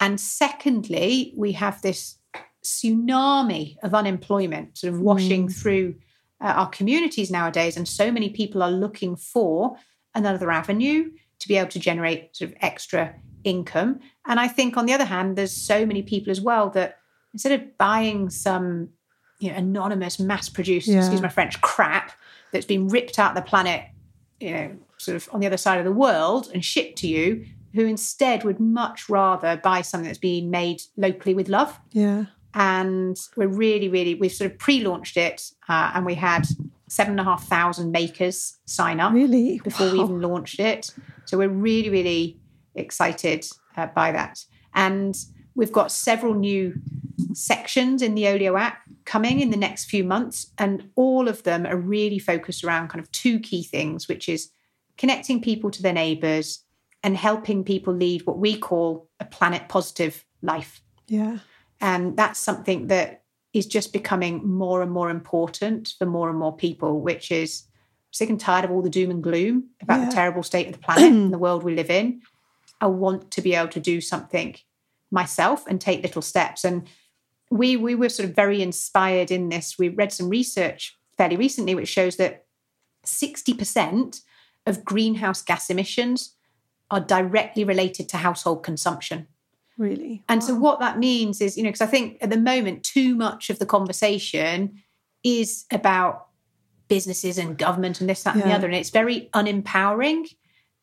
And 0.00 0.20
secondly, 0.20 1.32
we 1.36 1.52
have 1.52 1.80
this 1.82 2.18
tsunami 2.64 3.76
of 3.82 3.94
unemployment 3.94 4.76
sort 4.76 4.92
of 4.92 5.00
washing 5.00 5.48
through 5.48 5.94
uh, 6.40 6.48
our 6.48 6.68
communities 6.68 7.30
nowadays. 7.30 7.76
And 7.76 7.86
so 7.88 8.10
many 8.10 8.28
people 8.30 8.62
are 8.62 8.70
looking 8.70 9.16
for 9.16 9.76
another 10.14 10.50
avenue 10.50 11.10
to 11.38 11.48
be 11.48 11.56
able 11.56 11.70
to 11.70 11.78
generate 11.78 12.36
sort 12.36 12.50
of 12.50 12.56
extra 12.60 13.14
income. 13.44 14.00
And 14.26 14.40
I 14.40 14.48
think, 14.48 14.76
on 14.76 14.86
the 14.86 14.92
other 14.92 15.04
hand, 15.04 15.36
there's 15.36 15.52
so 15.52 15.86
many 15.86 16.02
people 16.02 16.30
as 16.30 16.40
well 16.40 16.70
that 16.70 16.98
instead 17.32 17.52
of 17.52 17.78
buying 17.78 18.30
some 18.30 18.88
you 19.38 19.50
know, 19.50 19.56
anonymous, 19.56 20.18
mass 20.18 20.48
produced, 20.48 20.88
Yeah. 20.88 20.98
excuse 20.98 21.20
my 21.22 21.28
French, 21.28 21.60
crap 21.60 22.12
that's 22.52 22.66
been 22.66 22.88
ripped 22.88 23.18
out 23.18 23.34
the 23.34 23.42
planet, 23.42 23.82
you 24.40 24.50
know, 24.52 24.76
sort 24.98 25.16
of 25.16 25.28
on 25.32 25.40
the 25.40 25.46
other 25.46 25.56
side 25.56 25.78
of 25.78 25.84
the 25.84 25.92
world 25.92 26.50
and 26.52 26.64
shipped 26.64 26.98
to 26.98 27.08
you, 27.08 27.46
who 27.74 27.84
instead 27.86 28.44
would 28.44 28.60
much 28.60 29.08
rather 29.08 29.56
buy 29.62 29.82
something 29.82 30.06
that's 30.06 30.18
being 30.18 30.50
made 30.50 30.80
locally 30.96 31.34
with 31.34 31.48
love 31.48 31.78
Yeah. 31.92 32.26
and 32.54 33.18
we're 33.36 33.48
really, 33.48 33.88
really, 33.88 34.14
we've 34.14 34.32
sort 34.32 34.50
of 34.50 34.58
pre-launched 34.58 35.16
it, 35.16 35.50
uh, 35.68 35.90
and 35.94 36.06
we 36.06 36.14
had 36.14 36.46
seven 36.88 37.12
and 37.12 37.20
a 37.20 37.24
half 37.24 37.46
thousand 37.46 37.90
makers 37.92 38.56
sign 38.64 39.00
up 39.00 39.12
Really? 39.12 39.60
before 39.62 39.90
we 39.92 40.00
even 40.00 40.20
launched 40.22 40.60
it. 40.60 40.94
So 41.26 41.36
we're 41.38 41.48
really, 41.50 41.90
really 41.90 42.38
excited 42.74 43.46
uh, 43.76 43.86
by 43.88 44.12
that, 44.12 44.44
and 44.74 45.14
we've 45.54 45.72
got 45.72 45.90
several 45.92 46.34
new 46.34 46.74
sections 47.34 48.00
in 48.02 48.14
the 48.14 48.26
Olio 48.28 48.56
app 48.56 48.78
coming 49.06 49.40
in 49.40 49.50
the 49.50 49.56
next 49.56 49.86
few 49.86 50.04
months, 50.04 50.52
and 50.58 50.90
all 50.96 51.28
of 51.28 51.42
them 51.44 51.64
are 51.64 51.76
really 51.76 52.18
focused 52.18 52.62
around 52.62 52.88
kind 52.88 53.00
of 53.02 53.10
two 53.12 53.40
key 53.40 53.62
things, 53.62 54.08
which 54.08 54.28
is 54.28 54.50
connecting 54.98 55.40
people 55.40 55.70
to 55.70 55.82
their 55.82 55.92
neighbours 55.92 56.64
and 57.02 57.16
helping 57.16 57.64
people 57.64 57.94
lead 57.94 58.26
what 58.26 58.38
we 58.38 58.58
call 58.58 59.08
a 59.20 59.24
planet 59.24 59.68
positive 59.68 60.24
life. 60.42 60.82
Yeah. 61.06 61.38
And 61.80 62.16
that's 62.16 62.40
something 62.40 62.88
that 62.88 63.22
is 63.52 63.66
just 63.66 63.92
becoming 63.92 64.46
more 64.46 64.82
and 64.82 64.90
more 64.90 65.08
important 65.08 65.94
for 65.98 66.06
more 66.06 66.28
and 66.28 66.38
more 66.38 66.54
people, 66.56 67.00
which 67.00 67.30
is 67.30 67.62
sick 68.10 68.28
and 68.28 68.40
tired 68.40 68.64
of 68.64 68.70
all 68.70 68.82
the 68.82 68.90
doom 68.90 69.10
and 69.10 69.22
gloom 69.22 69.68
about 69.80 70.00
Yeah. 70.00 70.06
the 70.06 70.14
terrible 70.14 70.42
state 70.42 70.66
of 70.66 70.72
the 70.72 70.78
planet 70.86 71.12
and 71.12 71.32
the 71.32 71.38
world 71.38 71.62
we 71.62 71.74
live 71.74 71.90
in. 71.90 72.22
I 72.80 72.86
want 72.86 73.30
to 73.32 73.40
be 73.40 73.54
able 73.54 73.68
to 73.72 73.80
do 73.80 74.00
something 74.00 74.56
myself 75.10 75.64
and 75.66 75.80
take 75.80 76.02
little 76.02 76.22
steps. 76.22 76.64
And 76.64 76.88
we 77.50 77.76
we 77.76 77.94
were 77.94 78.08
sort 78.08 78.28
of 78.28 78.34
very 78.34 78.62
inspired 78.62 79.30
in 79.30 79.48
this. 79.48 79.76
We 79.78 79.88
read 79.88 80.12
some 80.12 80.28
research 80.28 80.98
fairly 81.16 81.36
recently 81.36 81.74
which 81.74 81.88
shows 81.88 82.16
that 82.16 82.44
60% 83.06 84.20
of 84.66 84.84
greenhouse 84.84 85.42
gas 85.42 85.70
emissions 85.70 86.34
are 86.90 87.00
directly 87.00 87.64
related 87.64 88.08
to 88.10 88.16
household 88.16 88.62
consumption. 88.62 89.28
Really. 89.78 90.24
And 90.28 90.42
so 90.42 90.54
what 90.54 90.80
that 90.80 90.98
means 90.98 91.40
is, 91.40 91.56
you 91.56 91.62
know, 91.62 91.68
because 91.68 91.82
I 91.82 91.86
think 91.86 92.18
at 92.20 92.30
the 92.30 92.38
moment 92.38 92.82
too 92.82 93.14
much 93.14 93.50
of 93.50 93.58
the 93.58 93.66
conversation 93.66 94.82
is 95.22 95.66
about 95.70 96.28
businesses 96.88 97.36
and 97.36 97.58
government 97.58 98.00
and 98.00 98.08
this, 98.08 98.22
that, 98.22 98.34
and 98.34 98.44
the 98.44 98.52
other. 98.52 98.66
And 98.66 98.76
it's 98.76 98.90
very 98.90 99.28
unempowering. 99.34 100.26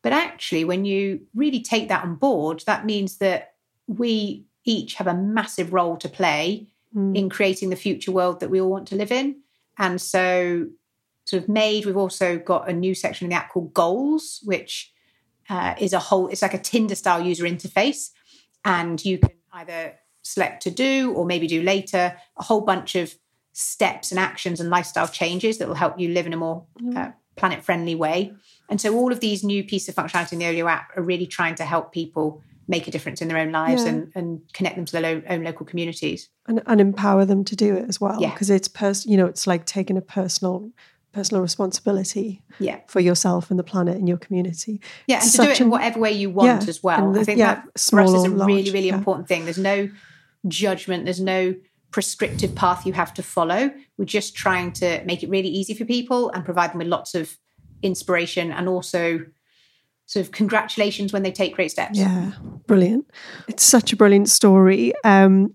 But 0.02 0.12
actually, 0.12 0.64
when 0.64 0.84
you 0.84 1.20
really 1.34 1.62
take 1.62 1.88
that 1.88 2.04
on 2.04 2.16
board, 2.16 2.62
that 2.66 2.84
means 2.84 3.18
that 3.18 3.54
we 3.86 4.44
each 4.64 4.94
have 4.94 5.06
a 5.06 5.14
massive 5.14 5.72
role 5.72 5.96
to 5.98 6.08
play 6.08 6.68
Mm. 6.94 7.16
in 7.16 7.28
creating 7.28 7.70
the 7.70 7.76
future 7.76 8.12
world 8.12 8.38
that 8.38 8.50
we 8.50 8.60
all 8.60 8.70
want 8.70 8.86
to 8.86 8.94
live 8.94 9.10
in. 9.10 9.40
And 9.78 10.00
so, 10.00 10.68
sort 11.24 11.42
of 11.42 11.48
made, 11.48 11.86
we've 11.86 11.96
also 11.96 12.38
got 12.38 12.68
a 12.68 12.72
new 12.72 12.94
section 12.94 13.24
in 13.24 13.30
the 13.30 13.36
app 13.36 13.50
called 13.50 13.74
Goals, 13.74 14.40
which 14.44 14.92
uh, 15.50 15.74
is 15.80 15.92
a 15.92 15.98
whole, 15.98 16.28
it's 16.28 16.42
like 16.42 16.54
a 16.54 16.58
Tinder 16.58 16.94
style 16.94 17.20
user 17.20 17.44
interface. 17.44 18.10
And 18.64 19.04
you 19.04 19.18
can 19.18 19.32
either 19.52 19.94
select 20.22 20.62
to 20.62 20.70
do 20.70 21.12
or 21.14 21.26
maybe 21.26 21.48
do 21.48 21.62
later 21.62 22.16
a 22.36 22.44
whole 22.44 22.60
bunch 22.60 22.94
of 22.94 23.14
steps 23.52 24.12
and 24.12 24.20
actions 24.20 24.60
and 24.60 24.70
lifestyle 24.70 25.08
changes 25.08 25.58
that 25.58 25.66
will 25.66 25.74
help 25.74 25.98
you 25.98 26.10
live 26.10 26.26
in 26.26 26.32
a 26.32 26.36
more 26.36 26.64
uh, 26.94 27.10
planet 27.34 27.64
friendly 27.64 27.96
way. 27.96 28.32
And 28.70 28.80
so, 28.80 28.94
all 28.94 29.10
of 29.10 29.18
these 29.18 29.42
new 29.42 29.64
pieces 29.64 29.88
of 29.88 29.96
functionality 29.96 30.34
in 30.34 30.38
the 30.38 30.46
Olio 30.46 30.68
app 30.68 30.96
are 30.96 31.02
really 31.02 31.26
trying 31.26 31.56
to 31.56 31.64
help 31.64 31.92
people 31.92 32.40
make 32.68 32.88
a 32.88 32.90
difference 32.90 33.20
in 33.20 33.28
their 33.28 33.38
own 33.38 33.52
lives 33.52 33.82
Yeah. 33.84 33.90
and, 33.90 34.12
and 34.14 34.40
connect 34.52 34.76
them 34.76 34.84
to 34.86 34.92
their 34.92 35.02
lo- 35.02 35.22
own 35.28 35.44
local 35.44 35.66
communities. 35.66 36.28
and, 36.46 36.62
and 36.66 36.80
empower 36.80 37.24
them 37.24 37.44
to 37.44 37.56
do 37.56 37.74
it 37.76 37.86
as 37.88 38.00
well 38.00 38.18
Yeah. 38.20 38.30
because 38.32 38.50
it's 38.50 38.68
pers- 38.68 39.06
you 39.06 39.16
know 39.16 39.26
it's 39.26 39.46
like 39.46 39.64
taking 39.66 39.96
a 39.96 40.02
personal 40.02 40.70
personal 41.12 41.40
responsibility 41.42 42.42
Yeah. 42.58 42.80
for 42.88 42.98
yourself 43.00 43.48
and 43.50 43.58
the 43.58 43.62
planet 43.64 43.96
and 43.96 44.08
your 44.08 44.16
community 44.18 44.80
Yeah, 45.06 45.20
and 45.22 45.30
to 45.30 45.36
do 45.38 45.50
it 45.50 45.60
in 45.60 45.70
whatever 45.70 46.00
way 46.00 46.10
you 46.12 46.28
want 46.30 46.62
Yeah, 46.62 46.68
as 46.68 46.82
well. 46.82 47.12
the- 47.12 47.20
I 47.20 47.24
think 47.24 47.38
yeah, 47.38 47.54
that 47.54 47.78
for 47.80 48.00
us 48.00 48.12
is 48.12 48.24
a 48.24 48.28
large, 48.28 48.48
really, 48.48 48.70
really 48.72 48.86
yeah. 48.88 48.96
important 48.96 49.28
thing. 49.28 49.44
There's 49.44 49.58
no 49.58 49.88
judgment, 50.48 51.04
there's 51.04 51.20
no 51.20 51.54
prescriptive 51.92 52.54
path 52.56 52.84
you 52.84 52.92
have 52.92 53.14
to 53.14 53.22
follow. 53.22 53.70
We're 53.96 54.04
just 54.06 54.34
trying 54.34 54.72
to 54.72 55.04
make 55.04 55.22
it 55.22 55.30
really 55.30 55.48
easy 55.48 55.74
for 55.74 55.84
people 55.84 56.30
and 56.30 56.44
provide 56.44 56.72
them 56.72 56.78
with 56.78 56.88
lots 56.88 57.14
of 57.14 57.38
inspiration 57.82 58.50
and 58.50 58.68
also 58.68 59.20
sort 60.06 60.24
of 60.24 60.32
congratulations 60.32 61.12
when 61.12 61.22
they 61.22 61.32
take 61.32 61.54
great 61.54 61.70
steps. 61.70 61.98
yeah 61.98 62.32
brilliant 62.66 63.10
it's 63.48 63.64
such 63.64 63.92
a 63.92 63.96
brilliant 63.96 64.28
story 64.28 64.92
um 65.04 65.54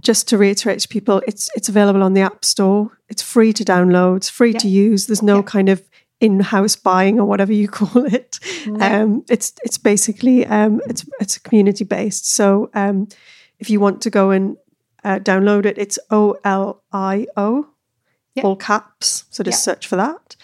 just 0.00 0.28
to 0.28 0.38
reiterate 0.38 0.80
to 0.80 0.88
people, 0.88 1.22
it's 1.26 1.50
it's 1.54 1.68
available 1.68 2.02
on 2.02 2.14
the 2.14 2.20
App 2.20 2.44
Store. 2.44 2.98
It's 3.08 3.22
free 3.22 3.52
to 3.52 3.64
download. 3.64 4.18
It's 4.18 4.28
free 4.28 4.52
to 4.54 4.68
use. 4.68 5.06
There's 5.06 5.22
no 5.22 5.42
kind 5.42 5.68
of 5.68 5.82
in-house 6.20 6.74
buying 6.76 7.20
or 7.20 7.26
whatever 7.26 7.52
you 7.52 7.68
call 7.80 8.04
it. 8.06 8.38
Um, 8.80 9.24
it's 9.28 9.52
it's 9.64 9.78
basically 9.78 10.46
um, 10.46 10.80
it's 10.88 11.08
it's 11.20 11.38
community 11.38 11.84
based. 11.84 12.30
So 12.30 12.70
um, 12.74 13.08
if 13.58 13.70
you 13.70 13.80
want 13.80 14.02
to 14.02 14.10
go 14.10 14.30
and 14.30 14.56
uh, 15.04 15.18
download 15.18 15.64
it, 15.66 15.78
it's 15.78 15.98
O 16.10 16.36
L 16.44 16.82
I 16.92 17.26
O, 17.36 17.68
all 18.42 18.56
caps. 18.56 19.24
So 19.30 19.42
just 19.42 19.64
search 19.64 19.86
for 19.86 19.96
that. 19.96 20.36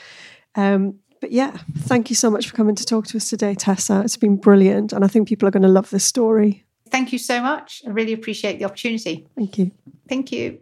Um, 0.56 1.00
but 1.24 1.32
yeah, 1.32 1.56
thank 1.78 2.10
you 2.10 2.16
so 2.16 2.30
much 2.30 2.50
for 2.50 2.54
coming 2.54 2.74
to 2.74 2.84
talk 2.84 3.06
to 3.06 3.16
us 3.16 3.30
today, 3.30 3.54
Tessa. 3.54 4.02
It's 4.04 4.18
been 4.18 4.36
brilliant, 4.36 4.92
and 4.92 5.02
I 5.02 5.08
think 5.08 5.26
people 5.26 5.48
are 5.48 5.50
going 5.50 5.62
to 5.62 5.70
love 5.70 5.88
this 5.88 6.04
story. 6.04 6.66
Thank 6.90 7.14
you 7.14 7.18
so 7.18 7.40
much. 7.40 7.80
I 7.86 7.88
really 7.92 8.12
appreciate 8.12 8.58
the 8.58 8.66
opportunity. 8.66 9.26
Thank 9.34 9.56
you. 9.56 9.70
Thank 10.06 10.32
you. 10.32 10.60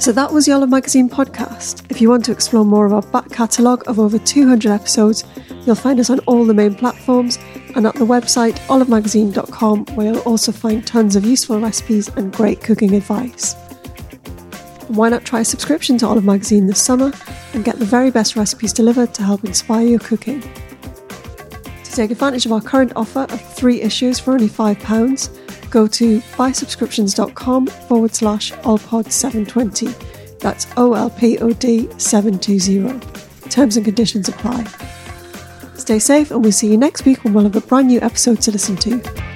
So 0.00 0.10
that 0.10 0.32
was 0.32 0.46
the 0.46 0.52
Olive 0.52 0.70
Magazine 0.70 1.08
podcast. 1.08 1.88
If 1.92 2.00
you 2.00 2.10
want 2.10 2.24
to 2.24 2.32
explore 2.32 2.64
more 2.64 2.86
of 2.86 2.92
our 2.92 3.02
back 3.02 3.30
catalogue 3.30 3.84
of 3.86 4.00
over 4.00 4.18
200 4.18 4.68
episodes, 4.68 5.22
you'll 5.64 5.76
find 5.76 6.00
us 6.00 6.10
on 6.10 6.18
all 6.26 6.44
the 6.44 6.54
main 6.54 6.74
platforms 6.74 7.38
and 7.76 7.86
at 7.86 7.94
the 7.94 8.04
website 8.04 8.58
olivemagazine.com, 8.66 9.84
where 9.94 10.12
you'll 10.12 10.22
also 10.22 10.50
find 10.50 10.84
tons 10.84 11.14
of 11.14 11.24
useful 11.24 11.60
recipes 11.60 12.08
and 12.16 12.32
great 12.32 12.60
cooking 12.62 12.96
advice. 12.96 13.54
Why 14.92 15.08
not 15.08 15.24
try 15.24 15.40
a 15.40 15.44
subscription 15.44 15.96
to 15.98 16.06
Olive 16.06 16.26
Magazine 16.26 16.66
this 16.66 16.82
summer 16.82 17.12
and 17.54 17.64
get 17.64 17.78
the 17.78 17.84
very 17.86 18.10
best 18.10 18.36
recipes 18.36 18.74
delivered 18.74 19.14
to 19.14 19.22
help 19.22 19.42
inspire 19.42 19.86
your 19.86 19.98
cooking? 19.98 20.42
To 20.42 21.90
take 21.90 22.10
advantage 22.10 22.44
of 22.44 22.52
our 22.52 22.60
current 22.60 22.92
offer 22.94 23.20
of 23.20 23.54
three 23.54 23.80
issues 23.80 24.18
for 24.18 24.32
only 24.34 24.48
£5, 24.48 25.70
go 25.70 25.86
to 25.86 26.20
buysubscriptions.com 26.20 27.68
forward 27.68 28.14
slash 28.14 28.52
olpod720. 28.52 30.38
That's 30.40 30.66
O-L-P-O-D 30.76 31.88
720. 31.96 33.00
Terms 33.48 33.78
and 33.78 33.86
conditions 33.86 34.28
apply. 34.28 34.64
Stay 35.76 36.00
safe 36.00 36.30
and 36.30 36.42
we'll 36.42 36.52
see 36.52 36.70
you 36.70 36.76
next 36.76 37.06
week 37.06 37.24
when 37.24 37.32
we'll 37.32 37.44
have 37.44 37.56
a 37.56 37.62
brand 37.62 37.86
new 37.86 38.00
episode 38.02 38.42
to 38.42 38.50
listen 38.50 38.76
to. 38.76 39.31